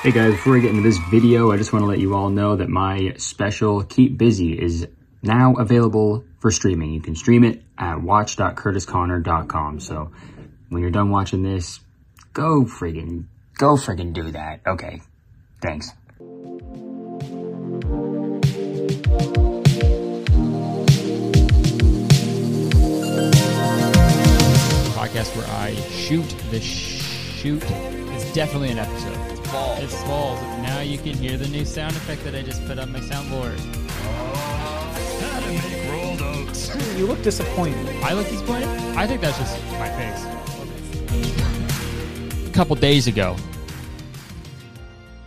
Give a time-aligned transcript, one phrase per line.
[0.00, 2.30] Hey guys, before we get into this video, I just want to let you all
[2.30, 4.86] know that my special Keep Busy is
[5.22, 6.92] now available for streaming.
[6.92, 9.80] You can stream it at watch.kurtisconner.com.
[9.80, 10.12] So
[10.68, 11.80] when you're done watching this,
[12.32, 13.24] go friggin'
[13.56, 14.60] go friggin' do that.
[14.64, 15.02] Okay.
[15.60, 15.90] Thanks.
[24.94, 27.64] podcast where I shoot the shoot.
[27.66, 29.37] It's definitely an episode.
[29.48, 29.78] It's balls.
[29.80, 30.40] It's balls.
[30.60, 33.58] Now you can hear the new sound effect that I just put on my soundboard.
[35.22, 36.76] How to make rolled oats.
[36.98, 37.88] You look disappointed.
[38.02, 38.68] I look disappointed.
[38.94, 40.22] I think that's just my face.
[42.46, 43.36] A couple days ago,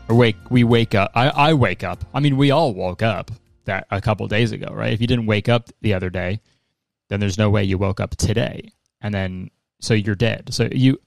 [0.07, 1.09] or wake we wake up.
[1.15, 2.05] I, I wake up.
[2.13, 3.31] I mean, we all woke up
[3.65, 4.93] that a couple days ago, right?
[4.93, 6.41] If you didn't wake up the other day,
[7.07, 9.49] then there's no way you woke up today, and then
[9.79, 10.53] so you're dead.
[10.53, 11.01] So you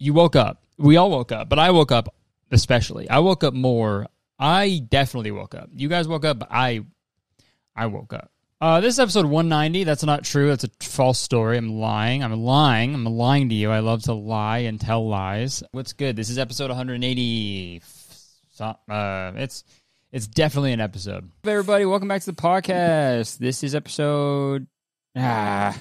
[0.00, 0.64] you woke up.
[0.78, 2.12] We all woke up, but I woke up
[2.50, 3.08] especially.
[3.08, 4.06] I woke up more.
[4.38, 5.70] I definitely woke up.
[5.72, 6.84] You guys woke up, I
[7.74, 8.30] I woke up.
[8.58, 9.84] Uh, this is episode 190.
[9.84, 10.48] That's not true.
[10.48, 11.58] That's a false story.
[11.58, 12.24] I'm lying.
[12.24, 12.94] I'm lying.
[12.94, 13.70] I'm lying to you.
[13.70, 15.62] I love to lie and tell lies.
[15.72, 16.16] What's good?
[16.16, 17.82] This is episode 180.
[18.58, 19.64] Uh, it's
[20.10, 21.30] it's definitely an episode.
[21.42, 23.36] Hey everybody, welcome back to the podcast.
[23.36, 24.66] This is episode.
[25.14, 25.78] Ah,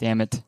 [0.00, 0.42] damn it.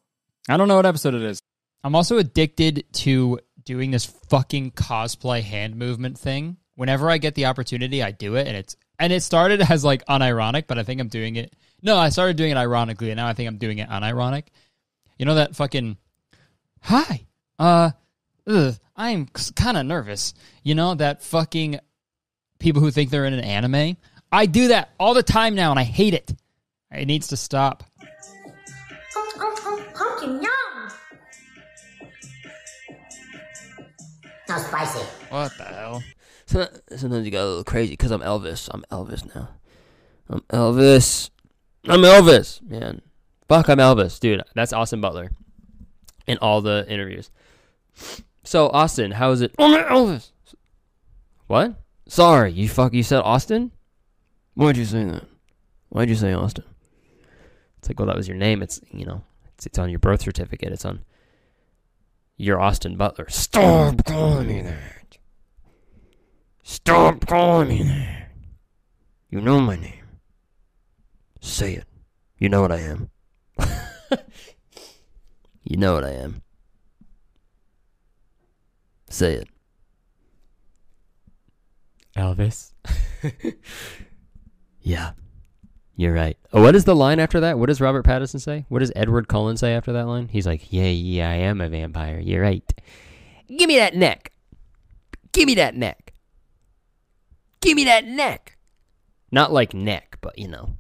[0.49, 1.41] I don't know what episode it is.
[1.85, 3.39] I'm also addicted to
[3.71, 6.57] doing this fucking cosplay hand movement thing.
[6.75, 10.05] Whenever I get the opportunity, I do it, and it's and it started as like
[10.07, 11.55] unironic, but I think I'm doing it.
[11.81, 14.47] No, I started doing it ironically, and now I think I'm doing it unironic.
[15.19, 15.97] You know that fucking
[16.83, 17.27] hi,
[17.61, 17.93] uh,
[18.45, 20.35] ugh, I'm kind of nervous.
[20.65, 21.79] You know that fucking
[22.59, 23.97] people who think they're in an anime.
[24.33, 26.35] I do that all the time now, and I hate it.
[26.91, 27.85] It needs to stop.
[34.51, 34.99] No spicy.
[35.29, 36.03] What the hell?
[36.47, 38.69] Sometimes you get a little crazy because I'm Elvis.
[38.73, 39.51] I'm Elvis now.
[40.29, 41.31] I'm Elvis.
[41.87, 43.01] I'm Elvis, man.
[43.49, 44.43] Fuck, I'm Elvis, dude.
[44.57, 45.31] That's Austin Butler
[46.27, 47.31] in all the interviews.
[48.43, 49.55] So Austin, how is it?
[49.57, 50.33] I'm Elvis.
[51.47, 51.77] What?
[52.09, 52.93] Sorry, you fuck.
[52.93, 53.71] You said Austin.
[54.55, 55.27] Why'd you say that?
[55.91, 56.65] Why'd you say Austin?
[57.79, 58.63] It's like, well, that was your name.
[58.63, 59.23] It's you know,
[59.55, 60.73] it's it's on your birth certificate.
[60.73, 61.05] It's on.
[62.41, 63.29] You're Austin Butler.
[63.29, 65.19] Stop calling me that.
[66.63, 68.31] Stop calling me that.
[69.29, 70.07] You know my name.
[71.43, 71.85] Say it.
[72.39, 73.11] You know what I am.
[75.65, 76.41] you know what I am.
[79.11, 79.49] Say it.
[82.17, 82.73] Elvis.
[84.83, 85.11] Yeah.
[86.01, 86.39] You're right.
[86.51, 87.59] Oh, what is the line after that?
[87.59, 88.65] What does Robert Pattinson say?
[88.71, 90.29] What does Edward Cullen say after that line?
[90.29, 92.19] He's like, "Yeah, yeah, I am a vampire.
[92.19, 92.65] You're right.
[93.55, 94.33] Give me that neck.
[95.33, 96.15] Give me that neck.
[97.61, 98.57] Give me that neck."
[99.31, 100.79] Not like neck, but you know,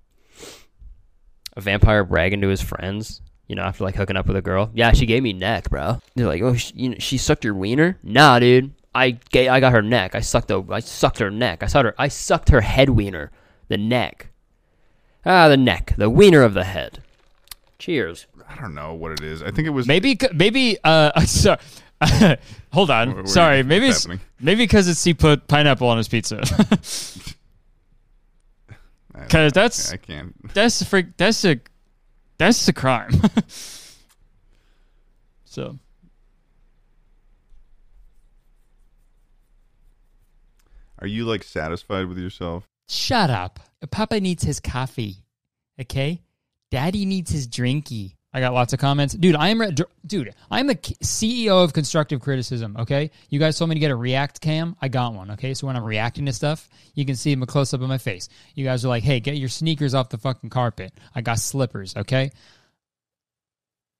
[1.55, 3.21] a vampire bragging to his friends.
[3.47, 4.71] You know, after like hooking up with a girl.
[4.73, 6.01] Yeah, she gave me neck, bro.
[6.15, 8.73] They're like, "Oh, she, you know, she sucked your wiener?" Nah, dude.
[8.95, 10.15] I ga- I got her neck.
[10.15, 11.63] I sucked the I sucked her neck.
[11.63, 13.31] I sucked her I sucked her head wiener.
[13.69, 14.30] The neck.
[15.25, 17.03] Ah, the neck, the wiener of the head.
[17.79, 18.27] Cheers.
[18.49, 19.43] I don't know what it is.
[19.43, 20.79] I think it was Maybe, maybe.
[20.83, 21.59] Uh, sorry.
[22.73, 23.09] Hold on.
[23.09, 23.63] Wait, wait, sorry.
[23.63, 24.21] Maybe it's happening?
[24.41, 26.43] maybe because it's he put pineapple on his pizza.
[29.13, 30.35] Because that's I can't.
[30.55, 31.17] that's a freak.
[31.19, 31.61] That's a
[32.39, 33.11] that's a crime.
[35.45, 35.79] so
[41.01, 42.65] Are you like satisfied with yourself?
[42.89, 43.61] shut up.
[43.91, 45.25] Papa needs his coffee.
[45.81, 46.23] Okay.
[46.71, 48.15] Daddy needs his drinky.
[48.33, 49.35] I got lots of comments, dude.
[49.35, 49.61] I am,
[50.07, 50.35] dude.
[50.51, 52.77] I'm the CEO of constructive criticism.
[52.79, 54.77] Okay, you guys told me to get a React cam.
[54.81, 55.33] I got one.
[55.33, 57.99] Okay, so when I'm reacting to stuff, you can see a close up of my
[57.99, 58.29] face.
[58.55, 61.97] You guys are like, "Hey, get your sneakers off the fucking carpet." I got slippers.
[61.97, 62.31] Okay.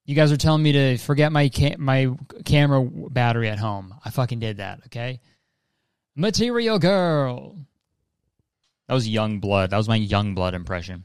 [0.05, 2.13] You guys are telling me to forget my ca- my
[2.45, 3.95] camera battery at home.
[4.05, 4.83] I fucking did that.
[4.87, 5.21] Okay.
[6.15, 7.57] Material girl.
[8.91, 9.71] That was young blood.
[9.71, 11.05] That was my young blood impression.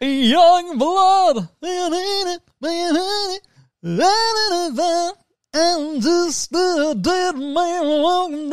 [0.00, 1.48] Young blood.
[6.02, 8.50] Just a dead man walking.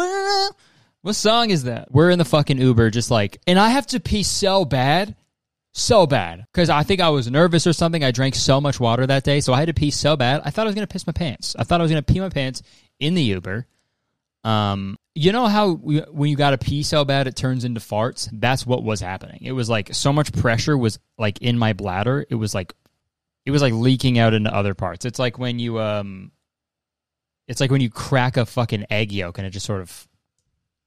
[1.02, 1.92] What song is that?
[1.92, 5.16] We're in the fucking Uber, just like, and I have to pee so bad,
[5.74, 8.04] so bad, because I think I was nervous or something.
[8.04, 10.42] I drank so much water that day, so I had to pee so bad.
[10.46, 11.56] I thought I was gonna piss my pants.
[11.58, 12.62] I thought I was gonna pee my pants
[13.00, 13.66] in the Uber.
[14.44, 17.80] Um, you know how we, when you got to pee so bad it turns into
[17.80, 18.30] farts?
[18.32, 19.40] That's what was happening.
[19.42, 22.26] It was like so much pressure was like in my bladder.
[22.30, 22.74] It was like
[23.46, 25.06] it was like leaking out into other parts.
[25.06, 26.32] It's like when you um
[27.48, 30.08] it's like when you crack a fucking egg yolk and it just sort of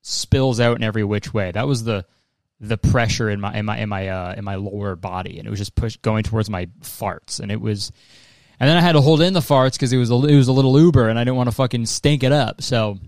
[0.02, 1.50] spills out in every which way.
[1.50, 2.04] That was the
[2.60, 5.50] the pressure in my in my in my uh, in my lower body, and it
[5.50, 7.90] was just push going towards my farts, and it was.
[8.58, 10.48] And then I had to hold in the farts because it was a, it was
[10.48, 12.60] a little Uber, and I didn't want to fucking stink it up.
[12.60, 12.98] So,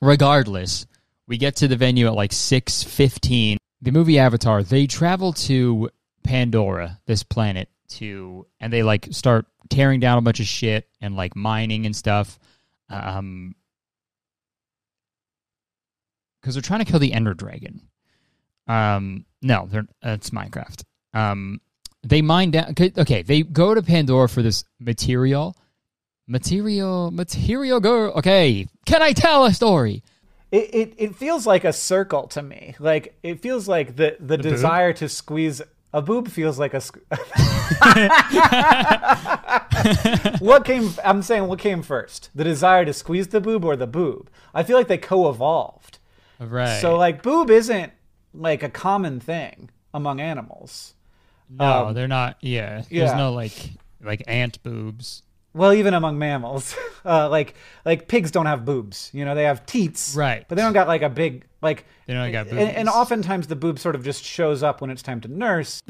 [0.00, 0.86] regardless,
[1.26, 3.58] we get to the venue at like six fifteen.
[3.80, 5.90] The movie Avatar, they travel to
[6.24, 11.16] Pandora, this planet, to and they like start tearing down a bunch of shit and
[11.16, 12.38] like mining and stuff.
[12.90, 13.54] Um,
[16.40, 17.82] because they're trying to kill the Ender Dragon.
[18.66, 20.82] Um, no, they're it's Minecraft.
[21.14, 21.60] Um,
[22.02, 22.74] they mine down.
[22.78, 25.56] Okay, they go to Pandora for this material,
[26.28, 27.80] material, material.
[27.80, 28.12] girl.
[28.12, 30.04] Okay, can I tell a story?
[30.52, 32.76] It, it it feels like a circle to me.
[32.78, 35.60] Like it feels like the the, desire to squeeze
[35.92, 36.80] a boob feels like a.
[36.80, 36.98] sq-
[40.40, 40.90] what came?
[41.04, 42.30] I'm saying what came first?
[42.34, 44.30] The desire to squeeze the boob or the boob?
[44.54, 45.98] I feel like they co-evolved.
[46.38, 46.80] Right.
[46.80, 47.92] So like boob isn't
[48.32, 50.94] like a common thing among animals.
[51.50, 52.36] no, um, they're not.
[52.40, 53.04] Yeah, yeah.
[53.04, 53.70] there's no like
[54.02, 55.22] like ant boobs.
[55.58, 59.10] Well, even among mammals, uh, like like pigs don't have boobs.
[59.12, 60.44] You know, they have teats, Right.
[60.48, 61.84] But they don't got like a big like.
[62.06, 65.02] They don't got and, and oftentimes the boob sort of just shows up when it's
[65.02, 65.82] time to nurse.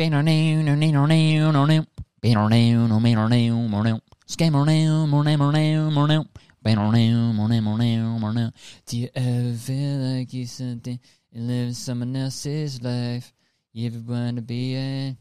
[8.86, 10.98] Do you ever feel like you something
[11.32, 13.34] and live someone else's life?
[13.72, 15.16] You ever want to be a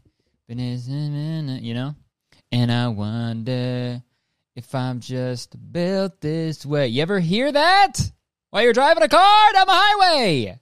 [0.48, 1.94] you know?
[2.50, 4.02] And I wonder
[4.58, 6.88] if I'm just built this way.
[6.88, 8.10] You ever hear that?
[8.50, 10.58] While you're driving a car down the highway?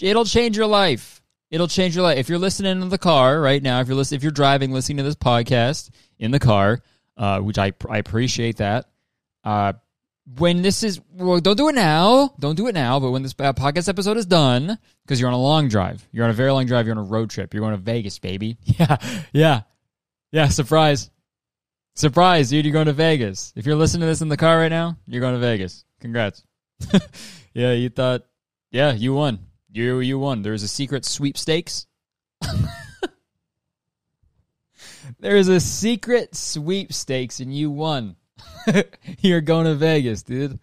[0.00, 1.20] It'll change your life.
[1.50, 2.18] It'll change your life.
[2.18, 4.98] If you're listening in the car right now, if you're listening, if you're driving, listening
[4.98, 5.90] to this podcast
[6.20, 6.78] in the car,
[7.16, 8.88] uh, which I I appreciate that.
[9.42, 9.72] Uh,
[10.38, 12.32] when this is, well, don't do it now.
[12.38, 13.00] Don't do it now.
[13.00, 16.24] But when this uh, podcast episode is done, because you're on a long drive, you're
[16.24, 18.58] on a very long drive, you're on a road trip, you're going to Vegas, baby.
[18.64, 18.96] Yeah,
[19.32, 19.60] yeah,
[20.30, 20.48] yeah.
[20.48, 21.10] Surprise,
[21.94, 22.64] surprise, dude!
[22.64, 23.52] You're going to Vegas.
[23.56, 25.84] If you're listening to this in the car right now, you're going to Vegas.
[26.00, 26.44] Congrats.
[27.54, 28.22] yeah, you thought,
[28.70, 29.40] yeah, you won.
[29.70, 30.42] You you won.
[30.42, 31.86] There's a secret sweepstakes.
[35.20, 38.16] There's a secret sweepstakes and you won.
[39.20, 40.58] You're going to Vegas, dude.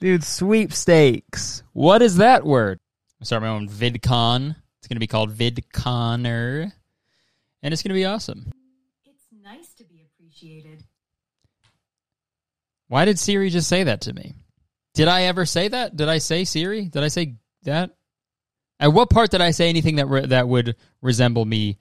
[0.00, 1.62] dude, sweepstakes.
[1.72, 2.80] What is that word?
[3.20, 4.56] I'm start my own VidCon.
[4.78, 6.72] It's going to be called VidConner.
[7.62, 8.50] And it's going to be awesome.
[12.88, 14.34] Why did Siri just say that to me?
[14.94, 15.96] Did I ever say that?
[15.96, 16.86] Did I say Siri?
[16.86, 17.90] Did I say that?
[18.78, 21.78] At what part did I say anything that re- that would resemble me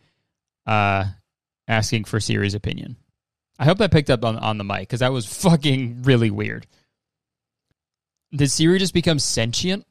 [0.66, 1.06] uh,
[1.68, 2.96] asking for Siri's opinion?
[3.60, 6.68] I hope that picked up on on the mic because that was fucking really weird.
[8.34, 9.86] Did Siri just become sentient?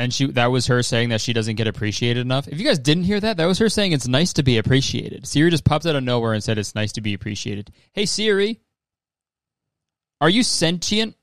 [0.00, 2.48] And she that was her saying that she doesn't get appreciated enough.
[2.48, 5.26] If you guys didn't hear that, that was her saying it's nice to be appreciated.
[5.26, 7.70] Siri just popped out of nowhere and said it's nice to be appreciated.
[7.92, 8.62] Hey Siri,
[10.18, 11.16] are you sentient?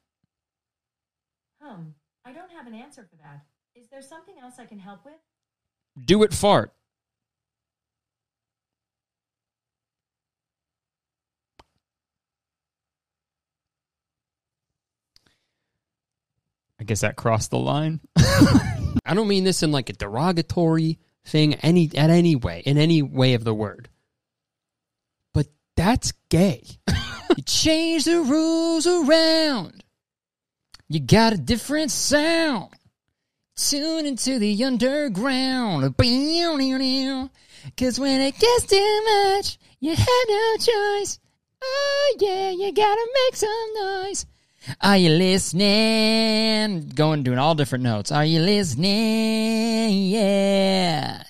[1.60, 3.48] Hum, I don't have an answer for that.
[3.74, 5.16] Is there something else I can help with?
[6.06, 6.72] Do it fart.
[16.80, 18.02] I guess that crossed the line.
[19.08, 23.02] I don't mean this in like a derogatory thing any at any way in any
[23.02, 23.90] way of the word.
[25.34, 26.64] But that's gay.
[27.38, 29.84] you change the rules around.
[30.90, 32.74] You got a different sound.
[33.56, 35.98] Tune into the underground.
[37.78, 41.20] Cause when it gets too much, you have no choice.
[41.62, 44.26] Oh yeah, you gotta make some noise.
[44.82, 46.90] Are you listening?
[46.90, 48.12] Going doing all different notes.
[48.12, 50.08] Are you listening?
[50.08, 51.24] Yeah.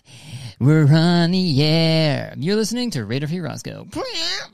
[0.60, 2.34] We're on the air.
[2.38, 3.88] You're listening to Radio Free Roscoe.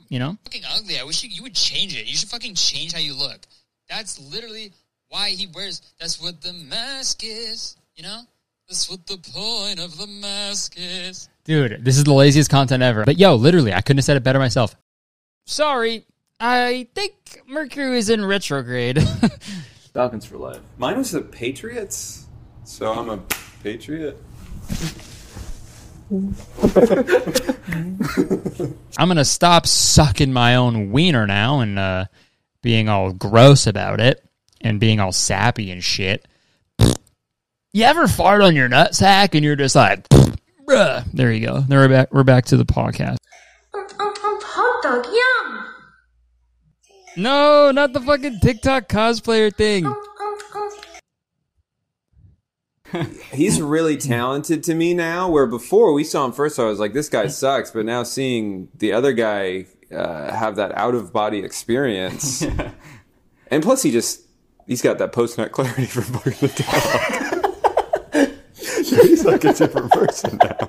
[0.08, 0.36] You know?
[0.44, 0.98] fucking ugly.
[0.98, 2.06] I wish you, you would change it.
[2.06, 3.40] You should fucking change how you look.
[3.88, 4.72] That's literally
[5.08, 5.80] why he wears.
[5.98, 7.76] That's what the mask is.
[7.96, 8.20] You know.
[8.68, 11.28] That's what the point of the mask is.
[11.44, 13.04] Dude, this is the laziest content ever.
[13.04, 14.74] But yo, literally, I couldn't have said it better myself.
[15.46, 16.04] Sorry,
[16.46, 19.02] I think Mercury is in retrograde.
[19.94, 20.60] Falcons for life.
[20.76, 22.26] Mine was the Patriots,
[22.64, 23.16] so I'm a
[23.62, 24.22] Patriot.
[28.98, 32.04] I'm gonna stop sucking my own wiener now and uh,
[32.60, 34.22] being all gross about it
[34.60, 36.28] and being all sappy and shit.
[37.72, 41.10] You ever fart on your nutsack and you're just like, bruh.
[41.10, 41.60] There you go.
[41.60, 42.12] Then we're back.
[42.12, 43.16] We're back to the podcast.
[43.72, 45.73] Hot dog, yum!
[47.16, 49.92] No, not the fucking TikTok cosplayer thing.
[53.32, 55.28] He's really talented to me now.
[55.28, 58.68] Where before we saw him first, I was like, "This guy sucks." But now seeing
[58.74, 62.44] the other guy uh, have that out of body experience,
[63.50, 64.22] and plus he just
[64.66, 66.48] he's got that post nut clarity for Booger the
[68.14, 68.30] Dog.
[69.06, 70.68] he's like a different person now.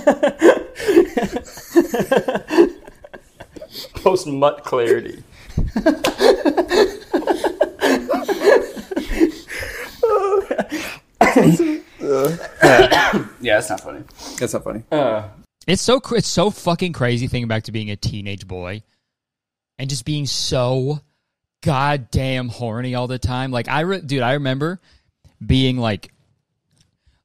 [3.94, 5.22] Post mutt clarity.
[13.40, 14.04] yeah, that's not funny.
[14.38, 14.82] That's not funny.
[14.90, 15.28] Uh,
[15.66, 18.82] it's so cr- it's so fucking crazy thinking back to being a teenage boy
[19.78, 21.00] and just being so
[21.62, 23.50] goddamn horny all the time.
[23.50, 24.80] Like I, re- dude, I remember
[25.44, 26.12] being like,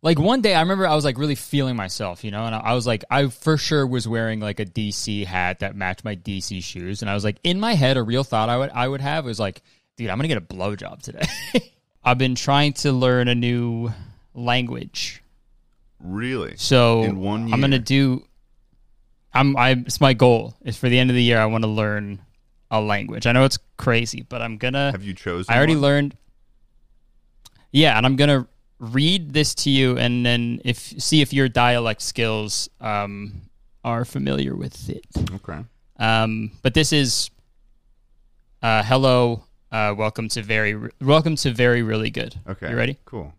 [0.05, 2.59] like one day I remember I was like really feeling myself, you know, and I,
[2.59, 6.15] I was like, I for sure was wearing like a DC hat that matched my
[6.15, 8.87] DC shoes, and I was like, in my head, a real thought I would I
[8.87, 9.63] would have was like,
[9.97, 11.25] dude, I'm gonna get a blowjob today.
[12.03, 13.91] I've been trying to learn a new
[14.35, 15.23] language.
[15.99, 16.55] Really?
[16.57, 18.27] So In one I'm gonna do.
[19.33, 19.57] I'm.
[19.57, 19.71] I.
[19.71, 20.53] It's my goal.
[20.63, 21.39] Is for the end of the year.
[21.39, 22.21] I want to learn
[22.69, 23.25] a language.
[23.25, 24.91] I know it's crazy, but I'm gonna.
[24.91, 25.51] Have you chosen?
[25.51, 25.81] I already one?
[25.81, 26.17] learned.
[27.71, 28.47] Yeah, and I'm gonna
[28.79, 33.41] read this to you, and then if see if your dialect skills um,
[33.83, 35.05] are familiar with it.
[35.35, 35.59] Okay.
[35.97, 37.29] Um, but this is.
[38.61, 39.43] Uh, hello.
[39.71, 40.89] Uh, welcome to very.
[41.01, 42.35] Welcome to very really good.
[42.47, 42.69] Okay.
[42.69, 42.97] You ready?
[43.05, 43.33] Cool.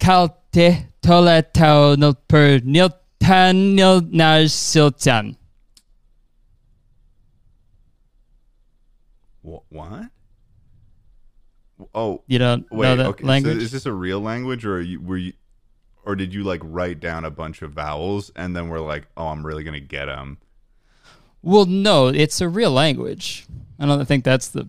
[0.00, 4.02] Kalte tole tau nil per nil tan nil
[4.48, 5.36] siltan.
[9.42, 10.10] What?
[11.94, 12.88] Oh, You don't wait.
[12.88, 13.22] know that okay.
[13.22, 13.56] so language?
[13.58, 15.32] is this a real language, or are you, were you,
[16.04, 19.28] or did you like write down a bunch of vowels and then we're like, oh,
[19.28, 20.38] I'm really gonna get them?
[21.42, 23.46] well, no, it's a real language.
[23.78, 24.68] I don't think that's the.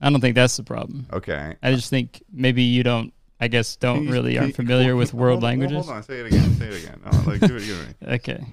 [0.00, 1.06] I don't think that's the problem.
[1.12, 1.54] Okay.
[1.62, 3.12] I just think maybe you don't.
[3.40, 5.84] I guess don't you- really aren't familiar hold- with world hold- languages.
[5.86, 6.54] Hold on, say it again.
[6.56, 7.00] Say it again.
[7.06, 7.96] Oh, like, it, it.
[8.14, 8.44] Okay.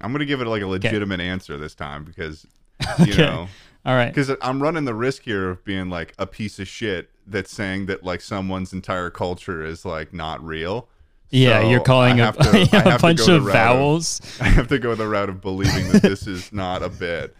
[0.00, 2.44] I'm gonna give it like a legitimate answer this time because
[2.98, 3.22] you Okay.
[3.22, 3.48] know.
[3.84, 4.08] All right.
[4.14, 7.86] Because I'm running the risk here of being like a piece of shit that's saying
[7.86, 10.88] that like someone's entire culture is like not real.
[11.30, 14.20] Yeah, So you're calling a- to- a bunch of vowels.
[14.40, 17.34] I have to go the route of believing that this is not a bit,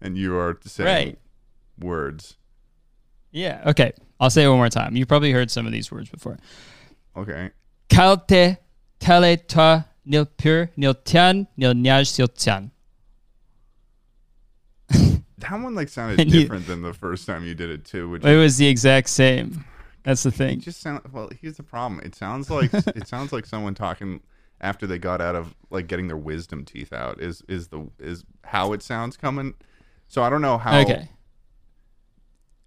[0.00, 1.18] and you are saying Right.
[1.80, 2.36] words.
[3.32, 3.62] Yeah.
[3.66, 3.92] Okay.
[4.20, 4.96] I'll say it one more time.
[4.96, 6.38] You've probably heard some of these words before.
[7.16, 7.50] Okay.
[7.88, 8.58] Kalte
[9.00, 12.70] tele ta nil pur nil tian nil nyaj sil tian.
[15.38, 18.08] That one like sounded you- different than the first time you did it too.
[18.10, 19.64] Which It was the exact same.
[20.04, 20.60] That's the thing.
[20.60, 21.28] Just sound well.
[21.40, 22.00] Here's the problem.
[22.04, 24.20] It sounds like it sounds like someone talking
[24.60, 27.20] after they got out of like getting their wisdom teeth out.
[27.20, 29.54] Is is the is how it sounds coming?
[30.08, 30.80] So I don't know how.
[30.80, 31.08] Okay.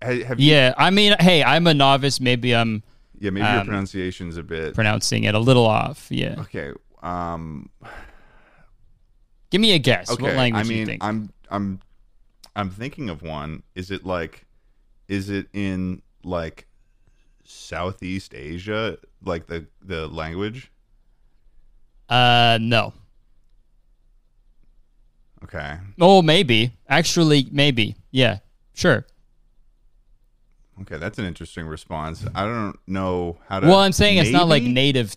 [0.04, 2.20] ha- Have you, Yeah, I mean, hey, I'm a novice.
[2.20, 2.84] Maybe I'm
[3.20, 3.32] yeah.
[3.32, 4.76] Maybe your um, pronunciation's a bit.
[4.76, 6.08] pronouncing it a little off.
[6.10, 6.36] Yeah.
[6.42, 6.72] okay.
[7.02, 7.70] Um.
[9.50, 10.10] Give me a guess.
[10.12, 10.22] Okay.
[10.24, 11.04] What language I mean, think?
[11.04, 11.80] I'm I'm
[12.56, 13.64] I'm thinking of one.
[13.76, 14.46] Is it like?
[15.08, 16.68] Is it in like
[17.44, 18.98] Southeast Asia?
[19.24, 20.72] Like the the language?
[22.10, 22.94] Uh, no.
[25.44, 25.78] Okay.
[26.00, 26.72] Oh, maybe.
[26.88, 27.96] Actually, maybe.
[28.12, 28.40] Yeah.
[28.74, 29.06] Sure.
[30.82, 32.26] Okay, that's an interesting response.
[32.34, 33.68] I don't know how to.
[33.68, 35.16] Well, I'm saying it's not like native.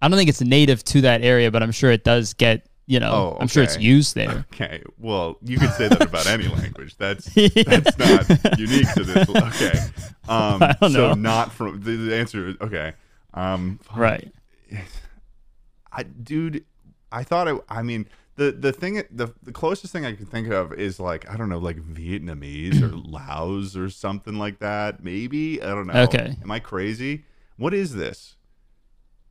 [0.00, 2.66] I don't think it's native to that area, but I'm sure it does get.
[2.90, 4.44] You know, Oh, I'm sure it's used there.
[4.52, 6.96] Okay, well, you could say that about any language.
[6.96, 9.28] That's that's not unique to this.
[9.28, 9.78] Okay,
[10.28, 11.14] um, I don't so know.
[11.14, 12.48] not from the, the answer.
[12.48, 12.94] is Okay,
[13.32, 14.32] um, Right.
[15.92, 16.64] I, dude,
[17.12, 17.62] I thought it.
[17.68, 21.30] I mean, the the thing, the the closest thing I can think of is like
[21.30, 25.00] I don't know, like Vietnamese or Laos or something like that.
[25.04, 26.02] Maybe I don't know.
[26.02, 26.36] Okay.
[26.42, 27.24] am I crazy?
[27.56, 28.34] What is this?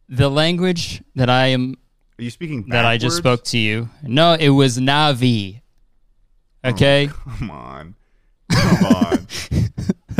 [0.07, 1.75] The language that I am
[2.19, 3.87] Are you speaking that I just spoke to you.
[4.03, 5.61] No, it was Na'vi.
[6.65, 7.07] Oh, okay.
[7.07, 7.95] Come on.
[8.51, 9.27] Come on.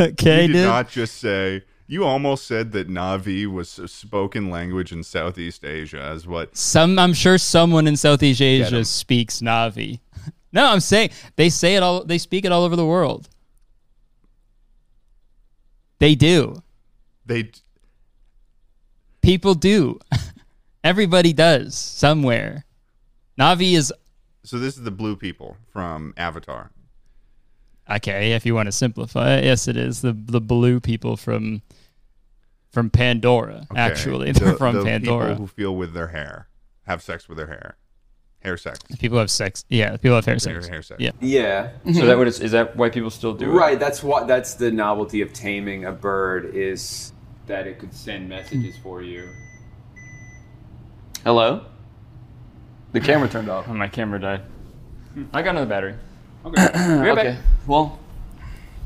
[0.00, 0.64] okay, you did dude.
[0.64, 1.62] not just say.
[1.86, 6.56] You almost said that Na'vi was a spoken language in Southeast Asia, as what?
[6.56, 10.00] Some, I'm sure someone in Southeast Asia speaks Na'vi.
[10.52, 12.02] No, I'm saying they say it all.
[12.02, 13.28] They speak it all over the world.
[16.00, 16.60] They do.
[17.24, 17.52] They
[19.22, 19.98] People do.
[20.82, 22.64] Everybody does somewhere.
[23.38, 23.92] Na'vi is
[24.42, 26.70] so this is the blue people from Avatar.
[27.90, 29.44] okay if you want to simplify it.
[29.44, 31.62] Yes, it is the the blue people from
[32.70, 33.66] from Pandora.
[33.70, 33.80] Okay.
[33.80, 35.30] Actually, they're The- from the Pandora.
[35.30, 36.48] People who feel with their hair.
[36.86, 37.76] have sex with their hair.
[38.40, 38.78] Hair sex.
[38.98, 39.64] People have sex.
[39.68, 40.66] Yeah, people have hair Hair, sex.
[40.68, 40.98] hair sex.
[41.00, 41.10] Yeah.
[41.20, 41.68] Yeah.
[41.84, 42.06] So mm-hmm.
[42.06, 43.54] that what it's, is that why people still do it?
[43.54, 43.78] Right.
[43.78, 44.26] That's what.
[44.26, 47.12] That's the novelty of taming a bird is
[47.48, 49.28] That it could send messages for you.
[51.24, 51.64] Hello.
[52.92, 53.68] The camera turned off.
[53.68, 54.42] My camera died.
[55.32, 55.94] I got another battery.
[56.44, 56.62] Okay.
[56.62, 57.22] right okay.
[57.32, 57.38] back.
[57.68, 58.00] Well,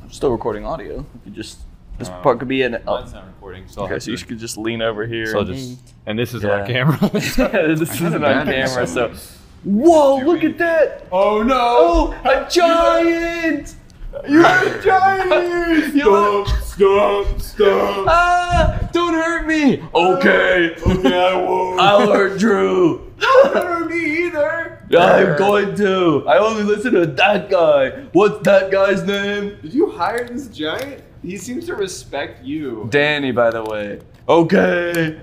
[0.03, 0.97] I'm still recording audio.
[0.97, 1.61] You could just
[1.99, 2.21] this oh.
[2.21, 2.83] part could be an.
[2.87, 3.01] Oh.
[3.01, 5.29] Mine's not recording, so I'll Okay, have so you to- could just lean over here.
[5.29, 6.61] So and just- and this is Yeah.
[6.61, 6.99] on camera.
[7.13, 9.15] this isn't on bad camera, so.
[9.63, 10.19] Whoa!
[10.19, 11.07] Look at that!
[11.11, 12.15] Oh no!
[12.25, 13.75] Oh, a giant!
[14.29, 15.95] You're a giant!
[15.95, 16.49] Stop!
[16.63, 17.41] Stop!
[17.41, 18.07] Stop!
[18.09, 18.89] Ah!
[18.93, 19.83] Don't hurt me!
[19.95, 20.77] Okay.
[20.87, 21.81] Okay, I won't.
[21.81, 23.13] I'll hurt Drew.
[23.19, 24.87] Don't hurt me either.
[24.97, 26.25] I'm going to.
[26.29, 27.91] I only listen to that guy.
[28.13, 29.59] What's that guy's name?
[29.63, 31.03] Did you hire this giant?
[31.23, 32.87] He seems to respect you.
[32.91, 34.01] Danny, by the way.
[34.29, 35.21] Okay.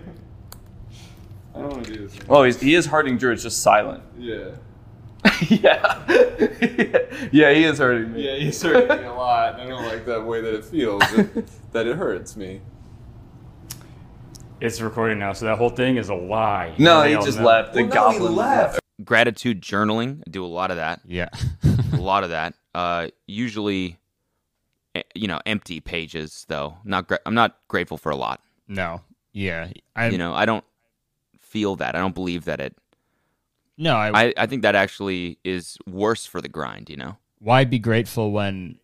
[1.55, 2.19] I don't want to do this.
[2.27, 3.31] Oh, he's, he is hurting Drew.
[3.31, 4.03] It's just silent.
[4.17, 4.51] Yeah.
[5.49, 6.03] yeah.
[7.31, 8.25] yeah, he is hurting me.
[8.25, 9.59] Yeah, he's hurting me a lot.
[9.59, 11.01] I don't like that way that it feels.
[11.73, 12.61] that it hurts me.
[14.59, 16.75] It's recording now, so that whole thing is a lie.
[16.77, 17.45] No, They he just know.
[17.45, 17.73] left.
[17.73, 18.79] The goblin left.
[19.03, 20.21] Gratitude journaling.
[20.27, 21.01] I do a lot of that.
[21.05, 21.29] Yeah.
[21.93, 22.53] a lot of that.
[22.75, 23.97] Uh, usually,
[25.15, 26.77] you know, empty pages though.
[26.83, 28.39] Not gra- I'm not grateful for a lot.
[28.67, 29.01] No.
[29.33, 29.69] Yeah.
[29.95, 30.09] I.
[30.09, 30.63] you know, I don't
[31.39, 31.95] feel that.
[31.95, 32.75] I don't believe that it.
[33.81, 36.87] No, I, I, I think that actually is worse for the grind.
[36.87, 37.17] You know.
[37.39, 38.77] why be grateful when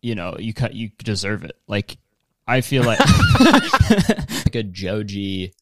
[0.00, 1.60] you know you cut you deserve it?
[1.68, 1.98] Like
[2.46, 2.98] i feel like
[3.40, 5.52] like a joji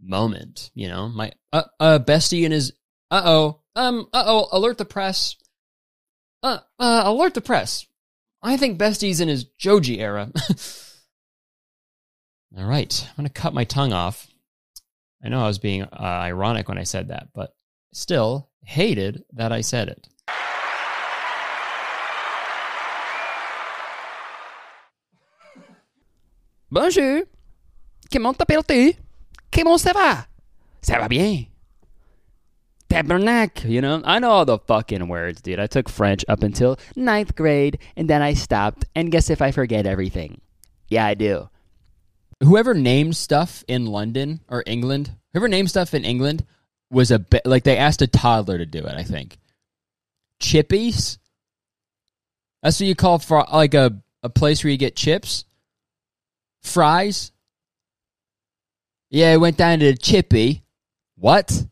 [0.00, 1.08] moment you know?
[1.08, 2.72] My uh, uh bestie and his
[3.10, 5.34] uh-oh um uh-oh alert the press.
[6.44, 7.86] Uh uh alert the press.
[8.40, 10.30] I think bestie's in his joji era.
[12.56, 14.28] All right i'm gonna cut my tongue off.
[15.24, 17.52] I know i was being uh, ironic when i said that but
[17.92, 20.08] still hated that i said it
[26.70, 27.24] Bonjour.
[28.10, 28.94] Comment t'appelles-tu?
[29.52, 30.26] Comment ça va?
[30.80, 31.44] Ça va bien.
[32.88, 33.68] Tabernacle.
[33.68, 35.60] You know, I know all the fucking words, dude.
[35.60, 38.86] I took French up until ninth grade, and then I stopped.
[38.94, 40.40] And guess if I forget everything?
[40.88, 41.48] Yeah, I do.
[42.42, 46.44] whoever named stuff in London or England, whoever named stuff in England
[46.92, 48.94] was a bit like they asked a toddler to do it.
[48.94, 49.38] I think
[50.40, 51.18] chippies.
[52.62, 55.44] That's what you call for like a a place where you get chips,
[56.62, 57.32] fries.
[59.10, 60.62] Yeah, I went down to the chippy.
[61.16, 61.66] What?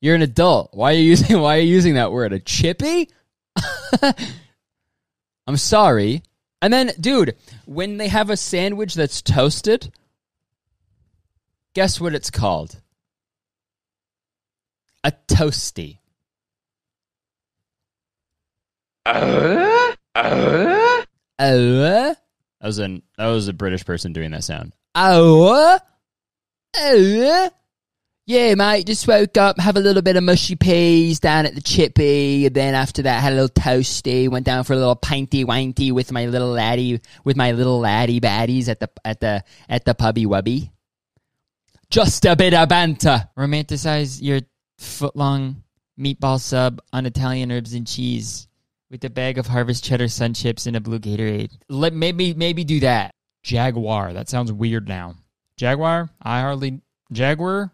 [0.00, 0.70] You're an adult.
[0.72, 2.32] Why are you using Why are you using that word?
[2.32, 3.08] A chippy?
[5.46, 6.22] I'm sorry.
[6.60, 7.36] And then, dude,
[7.66, 9.92] when they have a sandwich that's toasted,
[11.74, 12.80] guess what it's called?
[15.04, 15.98] A toasty.
[19.04, 22.16] Uh, uh, that
[22.62, 24.74] was an that was a British person doing that sound.
[24.94, 25.80] Oh,
[26.78, 27.48] uh,
[28.26, 28.86] yeah, mate.
[28.86, 32.54] Just woke up, have a little bit of mushy peas down at the chippy, and
[32.54, 34.28] then after that had a little toasty.
[34.28, 38.20] Went down for a little pinty wanty with my little laddie, with my little laddie
[38.20, 40.70] baddies at the at the at the pubby wubby.
[41.90, 43.28] Just a bit of banter.
[43.36, 44.40] Romanticize your
[44.82, 45.62] foot long
[45.98, 48.48] meatball sub on Italian herbs and cheese
[48.90, 51.50] with a bag of Harvest Cheddar Sun chips and a blue Gatorade.
[51.68, 53.14] Let maybe maybe do that.
[53.42, 54.12] Jaguar.
[54.12, 55.16] That sounds weird now.
[55.56, 56.10] Jaguar.
[56.22, 57.72] I hardly Jaguar.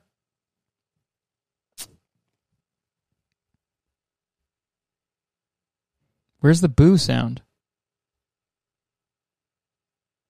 [6.41, 7.43] Where's the boo sound?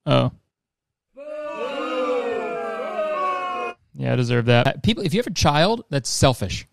[0.06, 0.32] Oh.
[3.94, 4.66] Yeah, I deserve that.
[4.66, 6.67] Uh, People, if you have a child, that's selfish.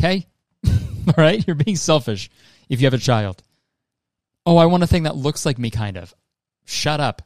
[0.00, 0.26] Okay?
[0.66, 1.46] All right?
[1.46, 2.30] You're being selfish
[2.70, 3.42] if you have a child.
[4.46, 6.14] Oh, I want a thing that looks like me, kind of.
[6.64, 7.20] Shut up.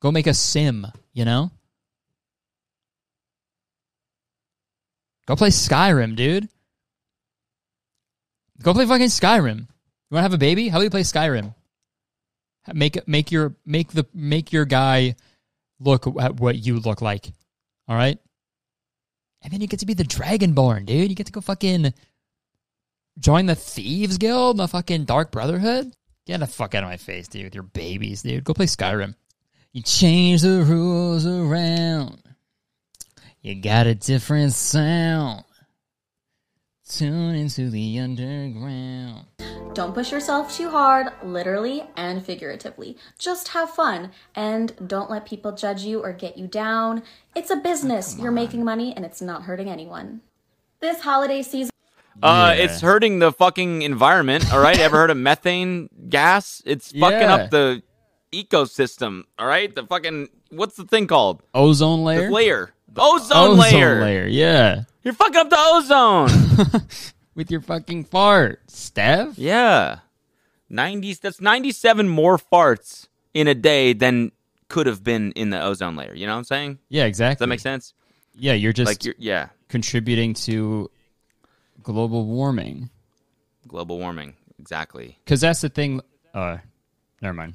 [0.00, 1.52] Go make a sim, you know?
[5.26, 6.48] Go play Skyrim, dude.
[8.62, 9.58] Go play fucking Skyrim.
[9.58, 10.68] You want to have a baby?
[10.68, 11.54] How do you play Skyrim?
[12.72, 15.14] Make make your make the make your guy
[15.78, 17.26] look at what you look like.
[17.88, 18.18] All right?
[19.42, 21.10] And then you get to be the Dragonborn, dude.
[21.10, 21.94] You get to go fucking
[23.18, 25.92] join the Thieves Guild, the fucking Dark Brotherhood.
[26.26, 28.44] Get the fuck out of my face, dude, with your babies, dude.
[28.44, 29.14] Go play Skyrim.
[29.72, 32.22] You change the rules around.
[33.40, 35.44] You got a different sound.
[36.90, 39.24] Tune into the underground.
[39.74, 42.96] Don't push yourself too hard, literally and figuratively.
[43.16, 47.04] Just have fun and don't let people judge you or get you down.
[47.36, 48.18] It's a business.
[48.18, 50.20] You're making money and it's not hurting anyone.
[50.80, 51.70] This holiday season.
[52.20, 52.64] Uh, Yeah.
[52.64, 54.52] it's hurting the fucking environment.
[54.52, 56.60] All right, ever heard of methane gas?
[56.66, 57.34] It's fucking Yeah.
[57.36, 57.84] up the
[58.32, 59.24] ecosystem.
[59.38, 61.40] All right, the fucking what's the thing called?
[61.54, 62.26] Ozone layer.
[62.26, 62.72] The layer.
[62.92, 64.00] The ozone, layer.
[64.00, 64.26] layer.
[64.26, 64.82] Yeah.
[65.02, 66.82] You're fucking up the ozone.
[67.34, 69.38] With your fucking fart, Steph.
[69.38, 70.00] yeah,
[70.68, 71.14] ninety.
[71.14, 74.32] That's ninety-seven more farts in a day than
[74.68, 76.12] could have been in the ozone layer.
[76.14, 76.78] You know what I'm saying?
[76.88, 77.36] Yeah, exactly.
[77.36, 77.94] Does that make sense?
[78.34, 80.90] Yeah, you're just like you're yeah, contributing to
[81.82, 82.90] global warming.
[83.68, 84.34] global warming.
[84.58, 85.16] Exactly.
[85.24, 86.02] Because that's the thing.
[86.34, 86.58] Uh,
[87.22, 87.54] never mind.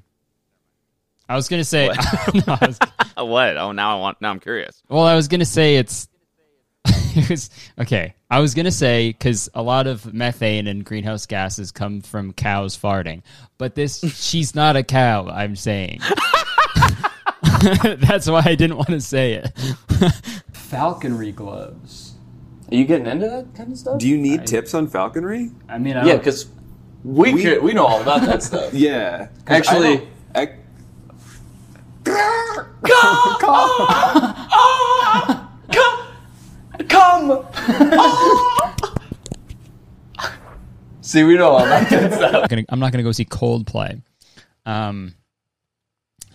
[1.29, 1.89] I was gonna say.
[2.33, 2.79] No, I was-
[3.17, 3.55] Oh, what?
[3.57, 4.19] Oh, now I want.
[4.21, 4.83] Now I'm curious.
[4.89, 6.07] well, I was gonna say it's.
[6.85, 7.49] it was
[7.79, 8.13] okay.
[8.29, 12.77] I was gonna say because a lot of methane and greenhouse gases come from cows
[12.77, 13.21] farting,
[13.57, 15.27] but this she's not a cow.
[15.29, 16.01] I'm saying.
[17.99, 19.51] That's why I didn't want to say it.
[20.53, 22.13] Falconry gloves.
[22.71, 23.99] Are you getting into that kind of stuff?
[23.99, 25.51] Do you need tips on falconry?
[25.69, 26.47] I mean, I Yeah, because
[27.03, 28.73] we, We- could, we know all about that stuff.
[28.73, 29.27] Yeah.
[29.45, 29.67] 'Cause
[30.33, 30.55] I
[32.15, 35.45] Actually, don't- I-
[36.89, 37.45] come.
[37.67, 38.75] Ah!
[38.77, 38.91] Ah!
[40.17, 40.39] Ah!
[41.01, 42.35] See, we know all about that stuff.
[42.35, 44.01] I'm, gonna, I'm not going to go see Coldplay.
[44.65, 45.13] Um,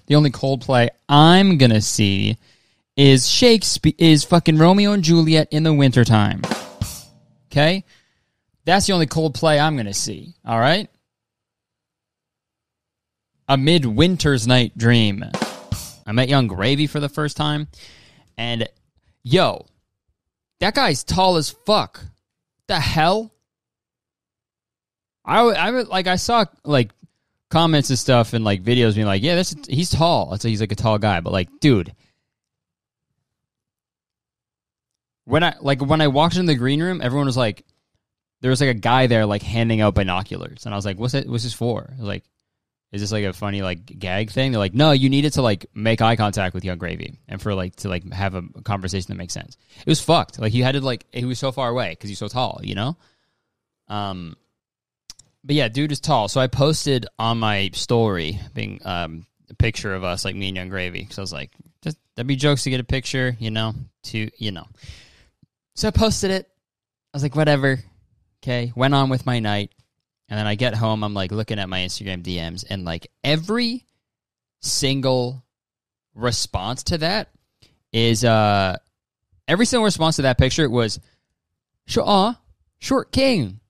[0.06, 2.36] the only Coldplay I'm going to see
[2.96, 6.42] is Shakespeare is fucking Romeo and Juliet in the wintertime.
[7.50, 7.84] Okay?
[8.64, 10.34] That's the only Coldplay I'm going to see.
[10.44, 10.88] All right?
[13.48, 15.24] A midwinter's night dream.
[16.10, 17.68] I met Yung Gravy for the first time
[18.36, 18.68] and
[19.22, 19.64] yo,
[20.58, 22.04] that guy's tall as fuck.
[22.66, 23.32] The hell?
[25.24, 26.90] I, I like I saw like
[27.48, 30.36] comments and stuff and like videos being like, yeah, that's he's tall.
[30.36, 31.94] Say he's like a tall guy, but like, dude,
[35.26, 37.64] when I like when I walked into the green room, everyone was like,
[38.40, 41.14] there was like a guy there like handing out binoculars, and I was like, what's
[41.14, 41.28] it?
[41.28, 41.92] What's this for?
[42.00, 42.24] Like,
[42.92, 44.50] is this like a funny like gag thing?
[44.50, 47.54] They're like, no, you needed to like make eye contact with Yung Gravy and for
[47.54, 49.56] like to like have a conversation that makes sense.
[49.78, 50.40] It was fucked.
[50.40, 52.74] Like you had to like he was so far away because he's so tall, you
[52.74, 52.96] know.
[53.88, 54.36] Um,
[55.44, 56.28] but yeah, dude is tall.
[56.28, 60.56] So I posted on my story, being um, a picture of us, like me and
[60.56, 61.08] Yung Gravy.
[61.10, 61.50] So I was like,
[61.82, 63.74] just that'd be jokes to get a picture, you know,
[64.04, 64.66] to you know.
[65.76, 66.46] So I posted it.
[67.14, 67.78] I was like, whatever.
[68.42, 69.70] Okay, went on with my night,
[70.30, 71.02] and then I get home.
[71.02, 73.84] I'm like looking at my Instagram DMs, and like every
[74.60, 75.44] single
[76.14, 77.30] response to that
[77.92, 78.76] is uh
[79.48, 81.00] every single response to that picture was,
[81.86, 82.40] "Sure, aw,
[82.78, 83.60] short king."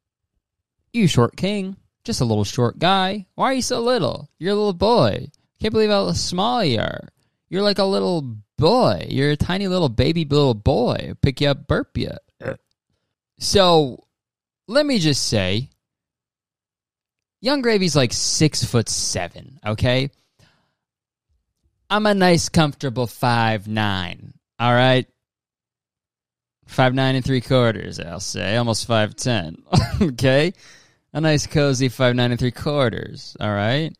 [0.92, 1.76] You short king.
[2.04, 3.26] Just a little short guy.
[3.34, 4.28] Why are you so little?
[4.38, 5.28] You're a little boy.
[5.60, 7.08] Can't believe how small you are.
[7.48, 9.06] You're like a little boy.
[9.08, 11.14] You're a tiny little baby little boy.
[11.22, 12.10] Pick you up, burp you.
[13.38, 14.04] So
[14.66, 15.70] let me just say
[17.40, 20.10] Yung Gravy's like six foot seven, okay?
[21.88, 24.34] I'm a nice, comfortable five nine.
[24.58, 25.06] All right.
[26.66, 28.56] Five nine and three quarters, I'll say.
[28.56, 29.56] Almost five ten.
[30.02, 30.52] okay?
[31.12, 33.36] A nice cozy five nine and three quarters.
[33.40, 33.92] All right.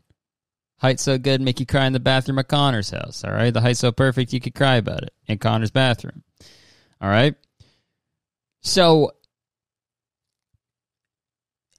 [0.78, 3.24] Height so good, make you cry in the bathroom at Connor's house.
[3.24, 3.52] All right.
[3.52, 6.22] The height so perfect, you could cry about it in Connor's bathroom.
[7.00, 7.34] All right.
[8.62, 9.12] So,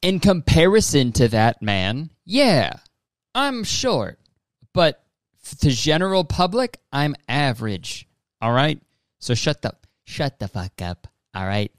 [0.01, 2.73] in comparison to that man, yeah,
[3.35, 4.19] I'm short,
[4.73, 5.03] but
[5.59, 8.07] to general public, I'm average.
[8.41, 8.79] All right.
[9.19, 11.07] So shut the shut the fuck up.
[11.33, 11.71] All right.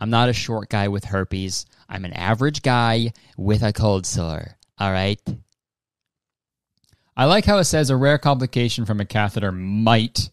[0.00, 1.66] I'm not a short guy with herpes.
[1.88, 4.56] I'm an average guy with a cold sore.
[4.78, 5.20] All right.
[7.16, 10.28] I like how it says a rare complication from a catheter might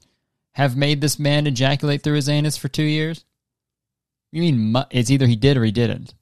[0.53, 3.23] have made this man ejaculate through his anus for two years.
[4.31, 6.13] You mean it's either he did or he didn't,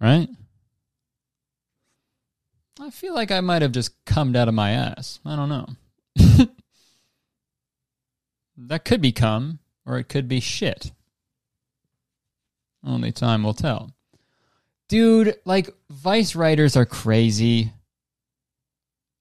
[0.00, 0.28] right?
[2.80, 5.20] I feel like I might have just cummed out of my ass.
[5.24, 5.66] I don't know.
[8.56, 10.92] that could be cum, or it could be shit.
[12.82, 13.92] Only time will tell.
[14.88, 17.72] Dude, like, Vice writers are crazy.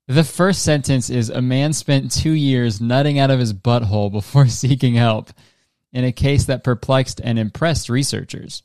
[0.07, 4.47] The first sentence is A man spent two years nutting out of his butthole before
[4.47, 5.31] seeking help
[5.91, 8.63] in a case that perplexed and impressed researchers.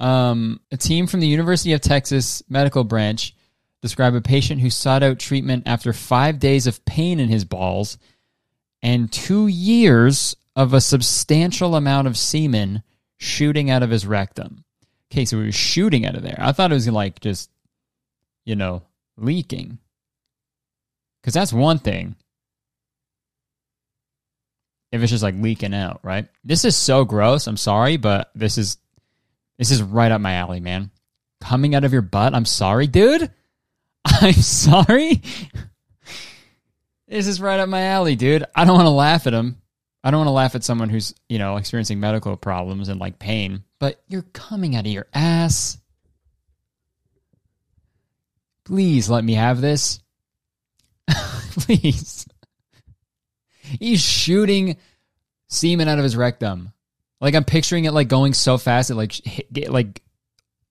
[0.00, 3.34] Um, a team from the University of Texas medical branch
[3.82, 7.98] described a patient who sought out treatment after five days of pain in his balls
[8.82, 12.82] and two years of a substantial amount of semen
[13.18, 14.64] shooting out of his rectum.
[15.12, 16.38] Okay, so he was shooting out of there.
[16.38, 17.50] I thought it was like just,
[18.44, 18.82] you know,
[19.18, 19.78] leaking.
[21.20, 22.16] Because that's one thing.
[24.92, 26.26] if it's just like leaking out, right?
[26.42, 27.46] This is so gross.
[27.46, 28.78] I'm sorry, but this is
[29.60, 30.90] this is right up my alley, man.
[31.42, 32.34] Coming out of your butt.
[32.34, 33.30] I'm sorry, dude.
[34.06, 35.20] I'm sorry.
[37.06, 38.46] this is right up my alley, dude.
[38.56, 39.60] I don't want to laugh at him.
[40.02, 43.18] I don't want to laugh at someone who's, you know, experiencing medical problems and like
[43.18, 45.76] pain, but you're coming out of your ass.
[48.64, 50.00] Please let me have this.
[51.10, 52.26] Please.
[53.60, 54.78] He's shooting
[55.48, 56.72] semen out of his rectum.
[57.20, 60.02] Like I'm picturing it like going so fast it like hit, like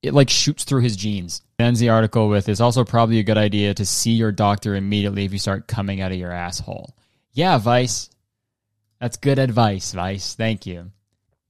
[0.01, 1.41] it like shoots through his jeans.
[1.59, 5.25] Ends the article with it's also probably a good idea to see your doctor immediately
[5.25, 6.95] if you start coming out of your asshole.
[7.33, 8.09] Yeah, Vice.
[8.99, 10.35] That's good advice, Vice.
[10.35, 10.91] Thank you.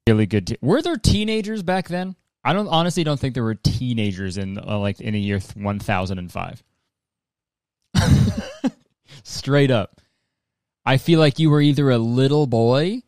[0.07, 0.47] Really good.
[0.47, 2.15] T- were there teenagers back then?
[2.43, 6.63] I don't honestly don't think there were teenagers in uh, like in the year 1005.
[9.23, 10.01] Straight up.
[10.85, 13.03] I feel like you were either a little boy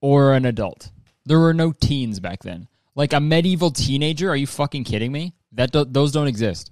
[0.00, 0.90] or an adult.
[1.26, 2.68] There were no teens back then.
[2.94, 5.34] Like a medieval teenager, are you fucking kidding me?
[5.52, 6.70] That do- those don't exist.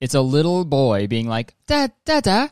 [0.00, 2.50] It's a little boy being like, "Dad, dada,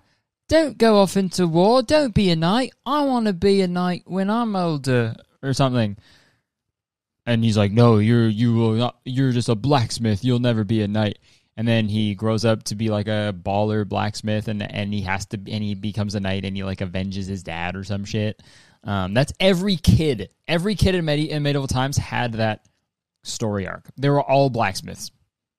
[0.48, 1.82] don't go off into war.
[1.82, 2.72] Don't be a knight.
[2.86, 5.96] I want to be a knight when I'm older or something."
[7.26, 9.00] And he's like, "No, you're you will not.
[9.04, 10.24] You're just a blacksmith.
[10.24, 11.18] You'll never be a knight."
[11.56, 15.26] And then he grows up to be like a baller blacksmith, and and he has
[15.26, 18.42] to, and he becomes a knight, and he like avenges his dad or some shit.
[18.84, 20.30] Um, that's every kid.
[20.48, 22.64] Every kid in, medi- in medieval times had that
[23.22, 23.88] story arc.
[23.96, 25.10] They were all blacksmiths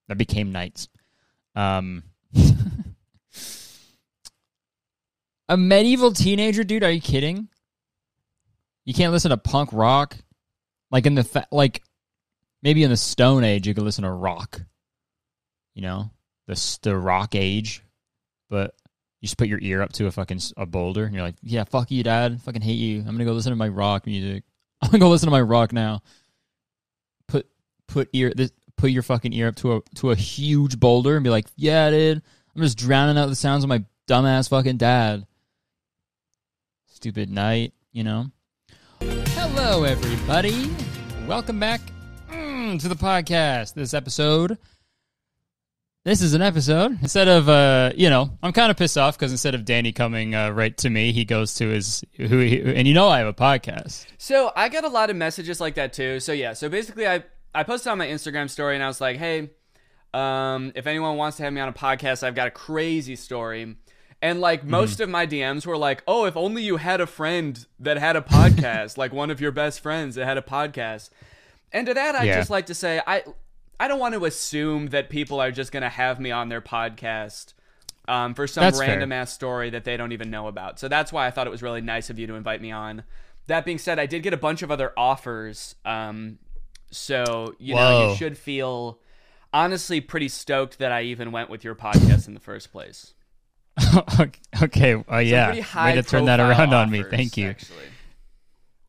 [0.07, 0.87] that became knights.
[1.55, 2.03] Um,
[5.49, 6.83] a medieval teenager, dude?
[6.83, 7.47] Are you kidding?
[8.85, 10.17] You can't listen to punk rock,
[10.89, 11.83] like in the fa- like
[12.63, 14.61] maybe in the Stone Age you could listen to rock.
[15.75, 16.11] You know,
[16.47, 17.83] the the rock age,
[18.49, 18.75] but
[19.21, 21.63] you just put your ear up to a fucking a boulder and you're like, yeah,
[21.63, 22.41] fuck you, dad.
[22.41, 22.99] Fucking hate you.
[22.99, 24.43] I'm gonna go listen to my rock music.
[24.81, 26.01] I'm gonna go listen to my rock now.
[27.27, 27.47] Put
[27.87, 31.23] put ear this put your fucking ear up to a to a huge boulder and
[31.23, 32.21] be like, yeah, dude.
[32.55, 35.25] I'm just drowning out the sounds of my dumbass fucking dad.
[36.87, 38.25] Stupid night, you know.
[38.99, 40.69] Hello, everybody.
[41.27, 41.79] Welcome back
[42.29, 43.75] mm, to the podcast.
[43.75, 44.57] This episode.
[46.03, 46.97] This is an episode.
[47.03, 50.33] Instead of, uh, you know, I'm kind of pissed off because instead of Danny coming
[50.33, 53.27] uh, right to me, he goes to his who, he, and you know I have
[53.27, 54.07] a podcast.
[54.17, 56.19] So I got a lot of messages like that too.
[56.19, 59.17] So yeah, so basically I I posted on my Instagram story and I was like,
[59.17, 59.51] hey,
[60.11, 63.75] um, if anyone wants to have me on a podcast, I've got a crazy story.
[64.23, 67.63] And like most of my DMs were like, oh, if only you had a friend
[67.79, 71.11] that had a podcast, like one of your best friends that had a podcast.
[71.71, 72.37] And to that, I Yeah.
[72.39, 73.23] just like to say, I
[73.79, 77.53] I don't want to assume that people are just gonna have me on their podcast
[78.07, 78.89] um, for some That's fair.
[78.89, 80.79] random ass story that they don't even know about.
[80.79, 83.03] So that's why I thought it was really nice of you to invite me on.
[83.47, 85.75] That being said, I did get a bunch of other offers.
[85.85, 86.39] Um,
[86.91, 88.99] so you know, you should feel
[89.53, 93.13] honestly pretty stoked that I even went with your podcast in the first place.
[94.61, 95.53] okay, uh, yeah.
[95.53, 97.03] Way to turn that around on me.
[97.03, 97.49] Thank you.
[97.49, 97.85] Actually.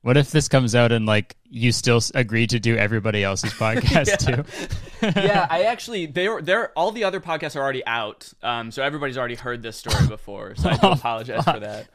[0.02, 3.52] What if this comes out and like you still s- agree to do everybody else's
[3.54, 5.10] podcast too?
[5.20, 8.32] yeah, I actually they're they're all the other podcasts are already out.
[8.42, 10.54] Um, so everybody's already heard this story before.
[10.56, 11.88] So I do Oh, apologize for that.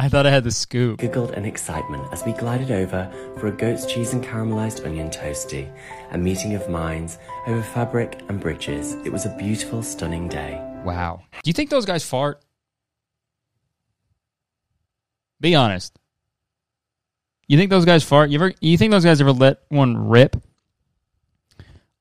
[0.00, 1.00] I thought I had the scoop.
[1.00, 5.68] Giggled in excitement as we glided over for a goat's cheese and caramelized onion toasty,
[6.12, 8.92] a meeting of minds over fabric and bridges.
[9.04, 10.60] It was a beautiful, stunning day.
[10.84, 11.22] Wow.
[11.42, 12.40] Do you think those guys fart?
[15.40, 15.96] Be honest.
[17.48, 18.30] You think those guys fart?
[18.30, 18.52] You ever?
[18.60, 20.36] You think those guys ever let one rip?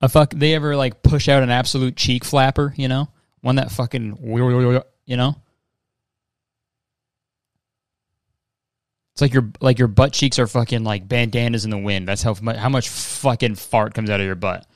[0.01, 0.31] A fuck?
[0.31, 2.73] They ever like push out an absolute cheek flapper?
[2.75, 3.07] You know,
[3.41, 4.19] one that fucking
[5.05, 5.35] you know.
[9.13, 12.07] It's like your like your butt cheeks are fucking like bandanas in the wind.
[12.07, 14.67] That's how mu- how much fucking fart comes out of your butt.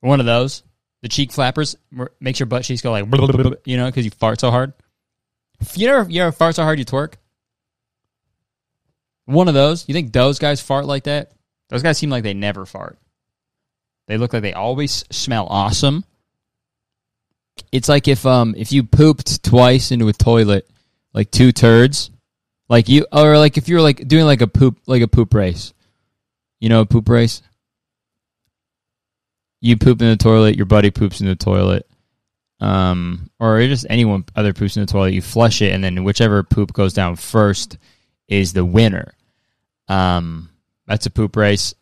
[0.00, 0.64] One of those,
[1.00, 1.76] the cheek flappers,
[2.20, 3.06] makes your butt cheeks go like
[3.64, 4.74] you know because you fart so hard.
[5.76, 7.14] You ever you ever fart so hard you twerk?
[9.26, 9.88] One of those.
[9.88, 11.32] You think those guys fart like that?
[11.70, 12.98] Those guys seem like they never fart.
[14.06, 16.04] They look like they always smell awesome.
[17.72, 20.68] It's like if um if you pooped twice into a toilet,
[21.12, 22.10] like two turds,
[22.68, 25.32] like you or like if you were like doing like a poop like a poop
[25.32, 25.72] race.
[26.60, 27.42] You know a poop race?
[29.60, 31.88] You poop in the toilet, your buddy poops in the toilet.
[32.60, 36.42] Um or just anyone other poops in the toilet, you flush it and then whichever
[36.42, 37.78] poop goes down first
[38.40, 39.14] is the winner.
[39.88, 40.50] Um
[40.86, 41.74] that's a poop race.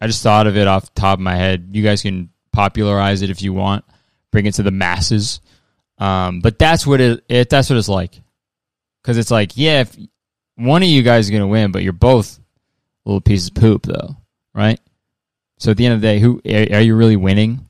[0.00, 1.70] I just thought of it off the top of my head.
[1.72, 3.84] You guys can popularize it if you want,
[4.30, 5.40] bring it to the masses.
[5.98, 8.20] Um, but that's what it, it that's what it's like.
[9.04, 9.96] Cuz it's like, yeah, if
[10.56, 12.38] one of you guys is gonna win, but you're both
[13.04, 14.16] little pieces of poop, though,
[14.54, 14.80] right?
[15.58, 17.68] So at the end of the day, who are, you really winning?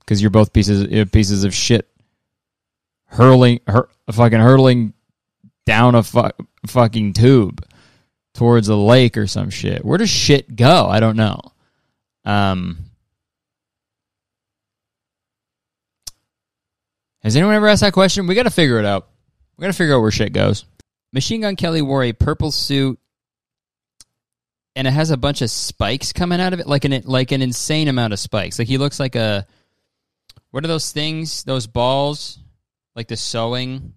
[0.00, 1.88] Because you're both pieces uh, pieces of shit,
[3.06, 4.92] hurling, hur, fucking hurtling
[5.66, 6.30] down a fu-
[6.66, 7.64] fucking tube
[8.34, 9.84] towards a lake or some shit.
[9.84, 10.86] Where does shit go?
[10.86, 11.40] I don't know.
[12.24, 12.78] Um,
[17.22, 18.26] has anyone ever asked that question?
[18.26, 19.08] We got to figure it out.
[19.56, 20.64] We got to figure out where shit goes.
[21.12, 22.98] Machine Gun Kelly wore a purple suit,
[24.76, 27.42] and it has a bunch of spikes coming out of it, like an like an
[27.42, 28.58] insane amount of spikes.
[28.58, 29.46] Like he looks like a
[30.50, 31.44] what are those things?
[31.44, 32.38] Those balls,
[32.94, 33.94] like the sewing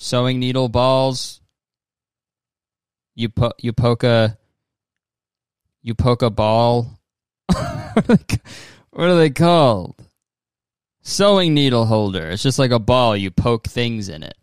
[0.00, 1.40] sewing needle balls.
[3.14, 4.38] You po- you poke a
[5.82, 6.98] you poke a ball.
[7.48, 8.30] what,
[8.92, 9.96] are they, called?
[11.02, 12.28] Sewing needle holder.
[12.30, 13.16] It's just like a ball.
[13.16, 14.36] You poke things in it.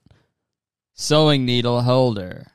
[0.94, 2.48] Sewing needle holder.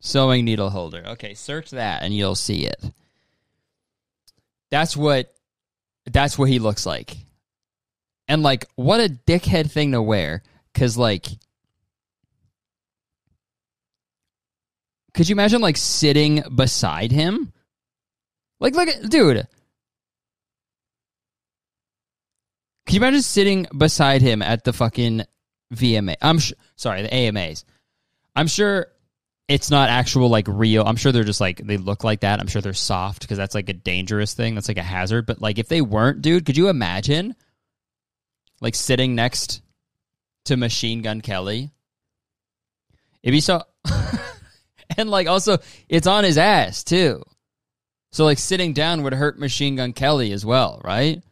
[0.00, 1.04] Sewing needle holder.
[1.08, 2.82] Okay, search that and you'll see it.
[4.70, 5.32] That's what
[6.06, 7.16] that's what he looks like.
[8.28, 10.42] And like what a dickhead thing to wear
[10.74, 11.26] cuz like
[15.14, 17.52] Could you imagine like sitting beside him?
[18.60, 19.48] Like look at dude.
[22.86, 25.24] Could you imagine sitting beside him at the fucking
[25.74, 26.14] VMA?
[26.22, 27.64] I'm sh- sorry, the AMAs.
[28.34, 28.86] I'm sure
[29.48, 30.84] it's not actual like real.
[30.84, 32.38] I'm sure they're just like they look like that.
[32.38, 34.54] I'm sure they're soft because that's like a dangerous thing.
[34.54, 35.26] That's like a hazard.
[35.26, 37.34] But like if they weren't, dude, could you imagine
[38.60, 39.62] like sitting next
[40.46, 41.70] to Machine Gun Kelly?
[43.22, 43.62] It'd be so.
[44.96, 47.22] and like also, it's on his ass too.
[48.12, 51.22] So like sitting down would hurt Machine Gun Kelly as well, right?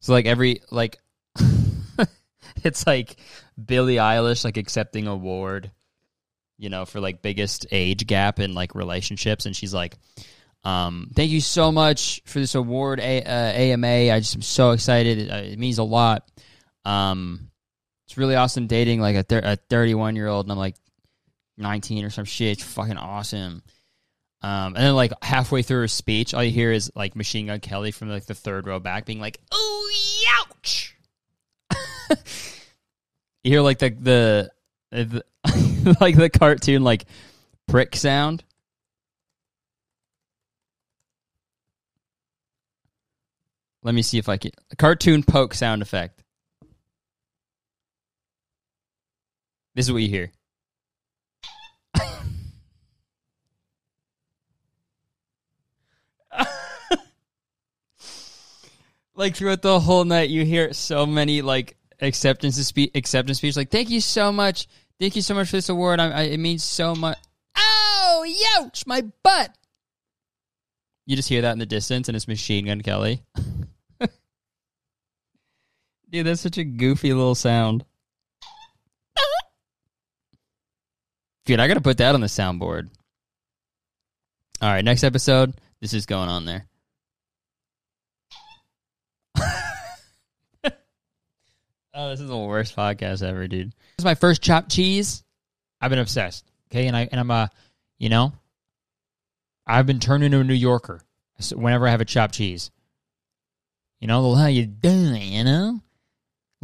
[0.00, 0.98] So like every like
[2.62, 3.16] it's like
[3.62, 5.70] Billie Eilish like accepting award,
[6.58, 9.96] you know, for like biggest age gap in like relationships, and she's like,
[10.64, 14.10] um, "Thank you so much for this award, a- uh, AMA.
[14.12, 15.18] I just am so excited.
[15.18, 16.28] It, uh, it means a lot.
[16.84, 17.50] Um,
[18.06, 20.76] it's really awesome dating like a thir- a thirty one year old, and I'm like
[21.56, 22.58] nineteen or some shit.
[22.58, 23.62] It's fucking awesome."
[24.42, 27.60] Um, and then like halfway through her speech, all you hear is like Machine Gun
[27.60, 29.90] Kelly from like the third row back being like, "Oh,
[30.38, 30.94] ouch!"
[33.42, 34.50] you hear like the the,
[34.90, 37.06] the like the cartoon like
[37.68, 38.44] prick sound.
[43.84, 46.24] Let me see if I can cartoon poke sound effect.
[49.74, 50.32] This is what you hear.
[59.14, 63.54] like throughout the whole night, you hear so many like acceptance speech, acceptance speech.
[63.56, 64.66] Like, thank you so much,
[64.98, 66.00] thank you so much for this award.
[66.00, 67.18] I, I, it means so much.
[67.56, 69.54] Oh, youch, my butt.
[71.04, 73.22] You just hear that in the distance, and it's Machine Gun Kelly.
[76.14, 77.84] Dude, that's such a goofy little sound.
[81.44, 82.88] Dude, I gotta put that on the soundboard.
[84.62, 85.54] All right, next episode.
[85.80, 86.68] This is going on there.
[91.96, 93.70] Oh, this is the worst podcast ever, dude.
[93.70, 95.24] This is my first chopped cheese.
[95.80, 96.44] I've been obsessed.
[96.70, 97.50] Okay, and I and I'm a,
[97.98, 98.32] you know,
[99.66, 101.02] I've been turned into a New Yorker
[101.52, 102.70] whenever I have a chopped cheese.
[104.00, 105.34] You know, little how you doing?
[105.34, 105.80] You know,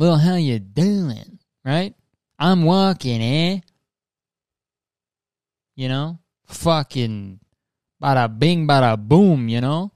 [0.00, 1.38] little how you doing?
[1.64, 1.94] Right?
[2.38, 3.60] I'm walking, eh?
[5.76, 7.38] You know, fucking,
[8.02, 9.48] bada bing, bada boom.
[9.48, 9.92] You know,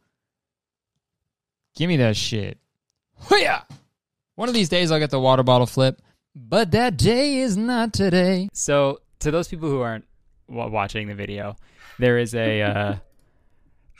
[1.74, 2.58] give me that shit.
[3.28, 3.62] Hoo-yah!
[4.34, 6.00] One of these days I'll get the water bottle flip,
[6.34, 8.48] but that day is not today.
[8.52, 10.04] So, to those people who aren't
[10.48, 11.56] watching the video,
[11.98, 12.94] there is a uh,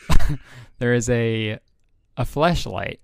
[0.79, 1.59] there is a
[2.16, 3.01] a flashlight.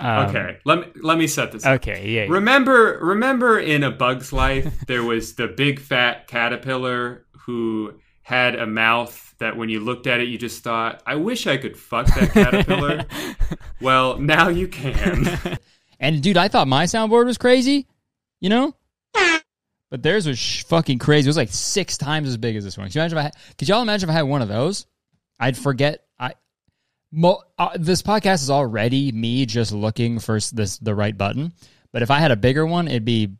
[0.00, 1.64] Um, okay, let me let me set this.
[1.64, 1.76] up.
[1.76, 2.24] Okay, yeah.
[2.24, 2.32] yeah.
[2.32, 8.66] Remember, remember in A Bug's Life, there was the big fat caterpillar who had a
[8.66, 12.06] mouth that when you looked at it, you just thought, "I wish I could fuck
[12.06, 13.04] that caterpillar."
[13.80, 15.58] well, now you can.
[16.02, 17.86] And dude, I thought my soundboard was crazy,
[18.40, 18.74] you know.
[19.90, 21.26] But theirs was sh- fucking crazy.
[21.26, 22.86] It was like six times as big as this one.
[22.86, 24.86] Could you imagine if I had, could y'all imagine if I had one of those?
[25.38, 26.06] I'd forget.
[27.12, 31.52] Mo, uh, this podcast is already me just looking for this the right button.
[31.92, 33.36] But if I had a bigger one, it'd be.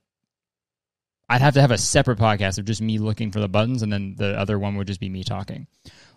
[1.28, 3.92] I'd have to have a separate podcast of just me looking for the buttons, and
[3.92, 5.68] then the other one would just be me talking,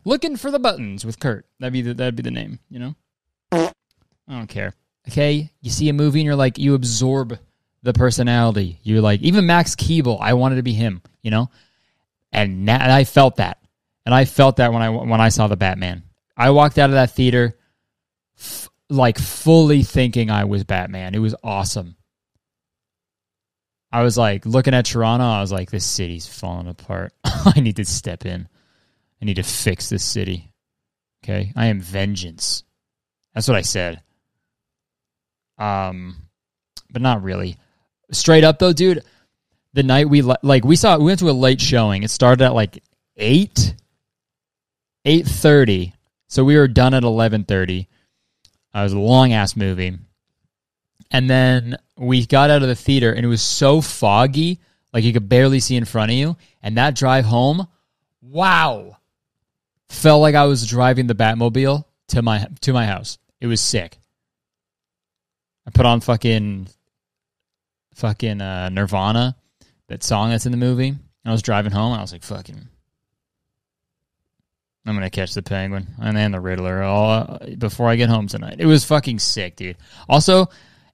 [0.05, 1.45] looking for the buttons with Kurt.
[1.59, 2.95] That'd be the, that'd be the name, you know.
[3.51, 3.71] I
[4.27, 4.73] don't care.
[5.07, 7.37] Okay, you see a movie and you're like, you absorb
[7.83, 8.79] the personality.
[8.81, 11.51] You're like, even Max Keeble, I wanted to be him, you know.
[12.31, 13.59] And, and I felt that,
[14.07, 16.01] and I felt that when I when I saw the Batman.
[16.35, 17.57] I walked out of that theater,
[18.37, 21.15] f- like fully thinking I was Batman.
[21.15, 21.95] It was awesome.
[23.91, 25.25] I was like looking at Toronto.
[25.25, 27.13] I was like, this city's falling apart.
[27.23, 28.47] I need to step in.
[29.21, 30.51] I need to fix this city.
[31.23, 32.63] Okay, I am vengeance.
[33.33, 34.01] That's what I said.
[35.57, 36.17] Um,
[36.91, 37.57] but not really.
[38.11, 39.03] Straight up though, dude.
[39.73, 42.03] The night we like we saw we went to a late showing.
[42.03, 42.83] It started at like
[43.15, 43.75] eight,
[45.05, 45.93] eight thirty.
[46.33, 47.87] So we were done at eleven thirty.
[48.73, 49.95] Uh, it was a long ass movie.
[51.11, 54.59] And then we got out of the theater and it was so foggy,
[54.91, 56.35] like you could barely see in front of you.
[56.63, 57.67] And that drive home,
[58.19, 58.97] wow.
[59.89, 63.19] Felt like I was driving the Batmobile to my to my house.
[63.39, 63.99] It was sick.
[65.67, 66.67] I put on fucking
[67.93, 69.35] fucking uh, Nirvana,
[69.87, 70.87] that song that's in the movie.
[70.87, 72.69] And I was driving home and I was like, fucking
[74.85, 78.57] I'm gonna catch the penguin and then the Riddler all before I get home tonight.
[78.59, 79.77] It was fucking sick, dude.
[80.09, 80.49] Also,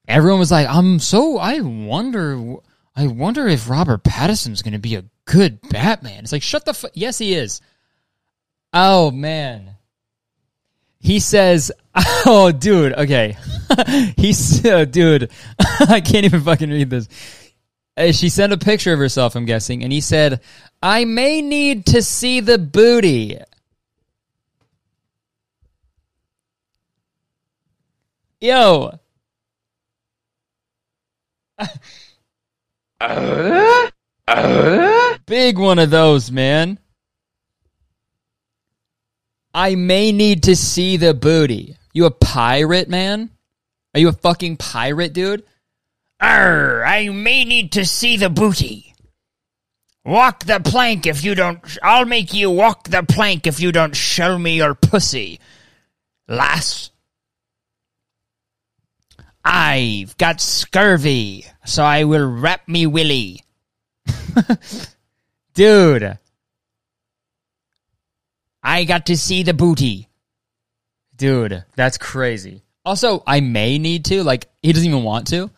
[0.08, 2.56] everyone was like, "I'm so I wonder,
[2.96, 6.92] I wonder if Robert Pattinson's gonna be a good Batman." It's like, shut the fuck.
[6.94, 7.62] Yes, he is.
[8.74, 9.72] Oh man,
[11.00, 13.38] he says, "Oh, dude, okay."
[14.18, 15.32] He's, uh, dude,
[15.80, 17.08] I can't even fucking read this.
[17.98, 20.42] Uh, She sent a picture of herself, I'm guessing, and he said,
[20.84, 23.40] "I may need to see the booty."
[28.42, 28.92] Yo.
[35.26, 36.80] Big one of those, man.
[39.54, 41.76] I may need to see the booty.
[41.94, 43.32] You a pirate, man?
[43.94, 45.44] Are you a fucking pirate, dude?
[46.22, 48.94] Arr, I may need to see the booty.
[50.06, 51.60] Walk the plank if you don't.
[51.84, 55.40] I'll make you walk the plank if you don't show me your pussy.
[56.28, 56.89] Lass.
[59.44, 63.44] I've got scurvy, so I will wrap me willy.
[65.54, 66.18] Dude.
[68.62, 70.10] I got to see the booty.
[71.16, 72.64] Dude, that's crazy.
[72.86, 74.24] Also, I may need to.
[74.24, 75.50] Like, he doesn't even want to.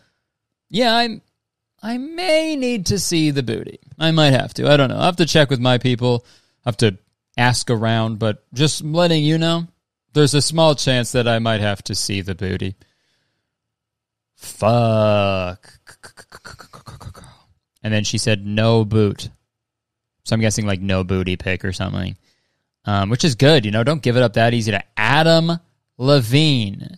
[0.69, 1.21] Yeah, I'm.
[1.84, 3.79] I may need to see the booty.
[3.97, 4.71] I might have to.
[4.71, 4.99] I don't know.
[4.99, 6.25] I have to check with my people.
[6.65, 6.97] I have to
[7.38, 9.67] ask around, but just letting you know,
[10.13, 12.75] there's a small chance that I might have to see the booty.
[14.41, 15.71] Fuck.
[17.83, 19.29] And then she said no boot.
[20.23, 22.17] So I'm guessing like no booty pick or something.
[22.85, 23.83] Um, which is good, you know.
[23.83, 25.59] Don't give it up that easy to Adam
[25.97, 26.97] Levine.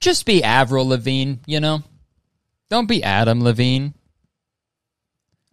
[0.00, 1.82] Just be Avril Lavigne, you know.
[2.68, 3.94] Don't be Adam Levine.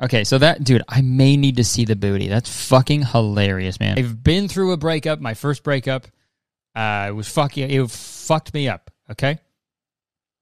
[0.01, 2.27] Okay, so that dude, I may need to see the booty.
[2.27, 3.99] That's fucking hilarious, man.
[3.99, 5.21] I've been through a breakup.
[5.21, 6.07] My first breakup,
[6.75, 7.69] uh, it was fucking.
[7.69, 8.90] It fucked me up.
[9.11, 9.39] Okay,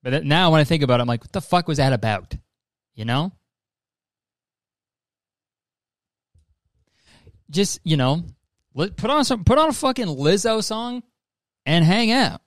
[0.04, 2.36] but now when I think about it, I'm like, what the fuck was that about?
[2.96, 3.32] You know.
[7.50, 8.24] Just you know,
[8.76, 11.02] put on some, put on a fucking Lizzo song,
[11.66, 12.42] and hang out.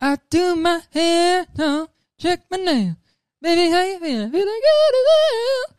[0.00, 2.96] I do my hair, no, check my nail.
[3.42, 4.30] Baby, how you feeling?
[4.30, 5.76] Feeling good as hell.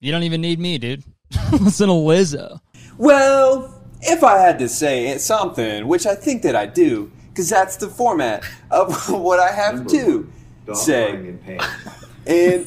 [0.00, 1.04] You don't even need me, dude.
[1.52, 2.60] Listen to Lizzo.
[2.98, 7.76] Well, if I had to say something, which I think that I do, because that's
[7.76, 10.30] the format of what I have to
[10.74, 11.36] say.
[12.26, 12.66] And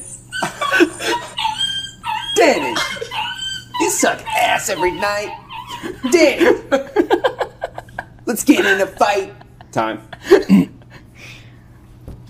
[2.36, 2.74] Danny,
[3.80, 5.34] you suck ass every night.
[6.10, 6.58] Danny,
[8.26, 9.34] let's get in a fight.
[9.72, 10.08] Time.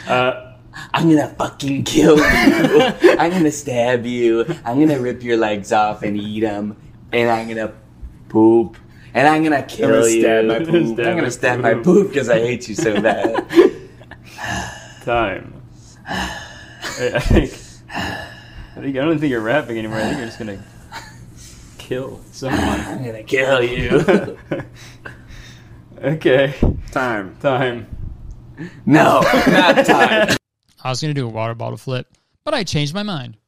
[0.06, 0.52] Uh,
[0.94, 2.24] I'm gonna fucking kill you.
[2.24, 4.44] I'm gonna stab you.
[4.64, 6.76] I'm gonna rip your legs off and eat them.
[7.12, 7.72] And I'm gonna
[8.28, 8.76] poop.
[9.16, 10.20] And I'm gonna kill I'm gonna you.
[10.20, 10.74] stab my poop.
[10.74, 11.84] I'm gonna my stab my poop.
[11.84, 13.46] poop because I hate you so bad.
[15.04, 15.54] Time.
[16.06, 16.40] I
[17.14, 17.52] I think.
[17.90, 19.96] I think I don't think you're rapping anymore.
[19.96, 20.62] I think you're just gonna
[21.78, 22.60] kill someone.
[22.60, 24.38] I'm gonna kill you.
[26.02, 26.54] okay.
[26.90, 27.36] Time.
[27.40, 27.86] Time.
[28.84, 30.36] No, not time.
[30.84, 32.06] I was gonna do a water bottle flip,
[32.44, 33.38] but I changed my mind.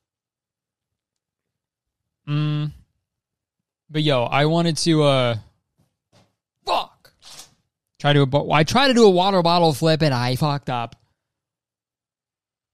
[2.27, 2.73] Mm.
[3.91, 5.43] But yo, I wanted to uh fuck.
[8.01, 10.97] Try to I tried to do a water bottle flip and I fucked up.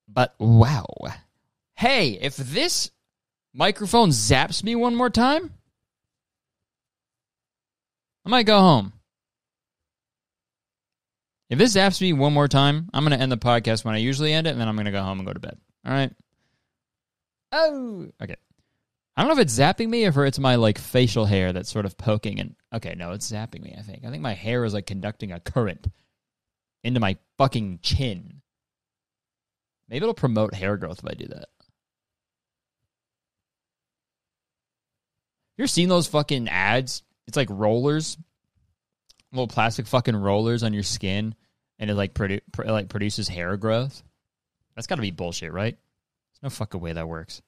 [0.07, 0.87] But wow.
[1.75, 2.91] Hey, if this
[3.53, 5.51] microphone zaps me one more time,
[8.25, 8.93] I might go home.
[11.51, 13.99] If this zaps me one more time, I'm going to end the podcast when I
[13.99, 15.59] usually end it, and then I'm going to go home and go to bed.
[15.87, 16.11] All right.
[17.53, 18.37] Oh, okay.
[19.17, 21.71] I don't know if it's zapping me or if it's my like facial hair that's
[21.71, 24.05] sort of poking and okay, no, it's zapping me, I think.
[24.05, 25.87] I think my hair is like conducting a current
[26.83, 28.43] into my fucking chin.
[29.89, 31.49] Maybe it'll promote hair growth if I do that.
[35.57, 37.03] You ever seen those fucking ads?
[37.29, 38.19] It's like rollers,
[39.31, 41.37] little plastic fucking rollers on your skin,
[41.79, 44.03] and it like produ- pr- like produces hair growth.
[44.75, 45.77] That's got to be bullshit, right?
[45.77, 47.41] There's no fucking way that works.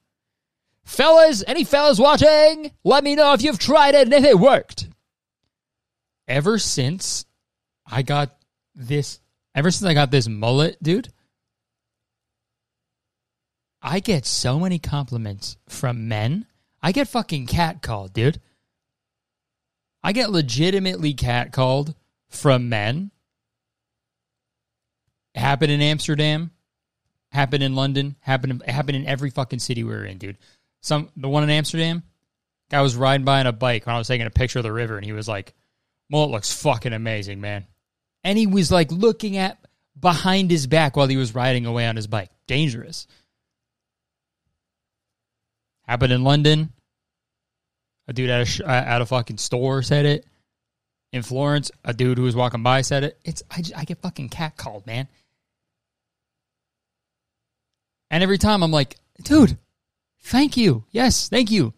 [0.87, 2.71] Fellas, any fellas watching?
[2.85, 4.87] Let me know if you've tried it and if it worked.
[6.29, 7.25] Ever since
[7.85, 8.37] I got
[8.73, 9.19] this,
[9.53, 11.09] ever since I got this mullet, dude,
[13.81, 16.45] I get so many compliments from men.
[16.81, 18.39] I get fucking catcalled, dude.
[20.01, 21.95] I get legitimately catcalled
[22.29, 23.11] from men.
[25.35, 26.51] Happened in Amsterdam,
[27.31, 30.37] happened in London, happened happened in every fucking city we were in, dude.
[30.81, 32.03] Some the one in Amsterdam,
[32.69, 34.71] guy was riding by on a bike when I was taking a picture of the
[34.71, 35.53] river, and he was like,
[36.09, 37.65] "Mullet looks fucking amazing, man."
[38.23, 39.57] And he was like looking at
[39.99, 42.29] behind his back while he was riding away on his bike.
[42.47, 43.07] Dangerous.
[45.83, 46.73] Happened in London.
[48.07, 50.25] A dude at a sh- at a fucking store said it.
[51.13, 53.19] In Florence, a dude who was walking by said it.
[53.23, 55.07] It's I, just, I get fucking catcalled, man.
[58.11, 59.57] And every time I'm like, dude,
[60.21, 60.85] thank you.
[60.91, 61.73] Yes, thank you.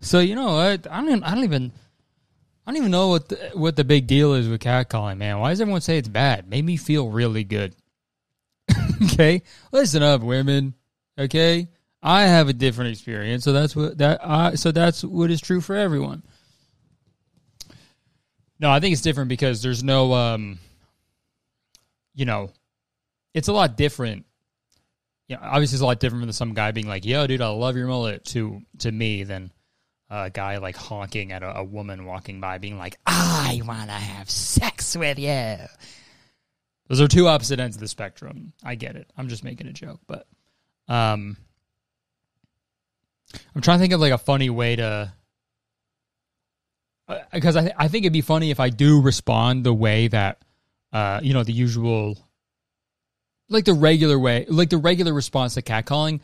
[0.00, 1.08] So you know, I, I don't.
[1.08, 1.72] Even, I don't even.
[2.66, 5.38] I don't even know what the, what the big deal is with catcalling, man.
[5.38, 6.48] Why does everyone say it's bad?
[6.48, 7.76] Made me feel really good.
[9.04, 10.74] okay, listen up, women.
[11.18, 11.68] Okay,
[12.02, 14.20] I have a different experience, so that's what that.
[14.24, 16.22] I so that's what is true for everyone.
[18.58, 20.58] No, I think it's different because there's no, um,
[22.14, 22.50] you know,
[23.34, 24.24] it's a lot different.
[25.28, 27.76] Yeah, obviously, it's a lot different than some guy being like, "Yo, dude, I love
[27.76, 29.50] your mullet." To to me, than
[30.08, 33.94] a guy like honking at a, a woman walking by, being like, "I want to
[33.94, 35.56] have sex with you."
[36.88, 38.52] Those are two opposite ends of the spectrum.
[38.62, 39.10] I get it.
[39.16, 40.26] I'm just making a joke, but
[40.86, 41.36] um,
[43.54, 45.12] I'm trying to think of like a funny way to
[47.32, 50.42] because I th- I think it'd be funny if I do respond the way that
[50.92, 52.18] uh you know the usual
[53.48, 56.20] like the regular way like the regular response to catcalling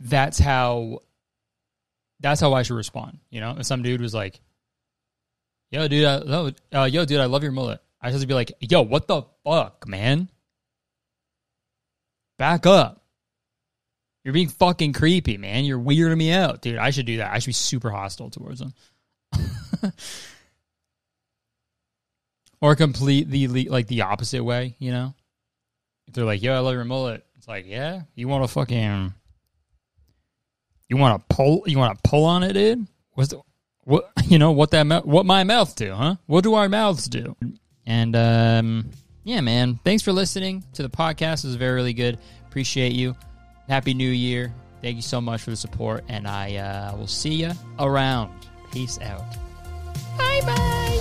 [0.00, 0.98] that's how
[2.20, 3.56] that's how I should respond you know?
[3.58, 4.40] If some dude was like
[5.70, 7.80] yo dude I, uh, yo dude I love your mullet.
[8.00, 10.28] I just be like yo what the fuck man?
[12.38, 13.04] Back up.
[14.24, 15.64] You're being fucking creepy man.
[15.64, 16.62] You're weirding me out.
[16.62, 17.32] Dude I should do that.
[17.32, 18.74] I should be super hostile towards them.
[22.62, 25.14] Or completely le- like the opposite way, you know?
[26.06, 29.14] If they're like, "Yo, I love your mullet," it's like, "Yeah, you want to fucking,
[30.88, 32.86] you want to pull, you want to pull on it, dude?
[33.14, 33.40] What's the,
[33.84, 36.16] what, you know, what that, what my mouth do, huh?
[36.26, 37.36] What do our mouths do?"
[37.86, 38.90] And um,
[39.24, 41.44] yeah, man, thanks for listening to the podcast.
[41.44, 42.18] It was very really good.
[42.46, 43.16] Appreciate you.
[43.68, 44.52] Happy New Year.
[44.82, 48.32] Thank you so much for the support, and I uh, will see you around.
[48.72, 49.22] Peace out.
[50.18, 51.00] Bye bye.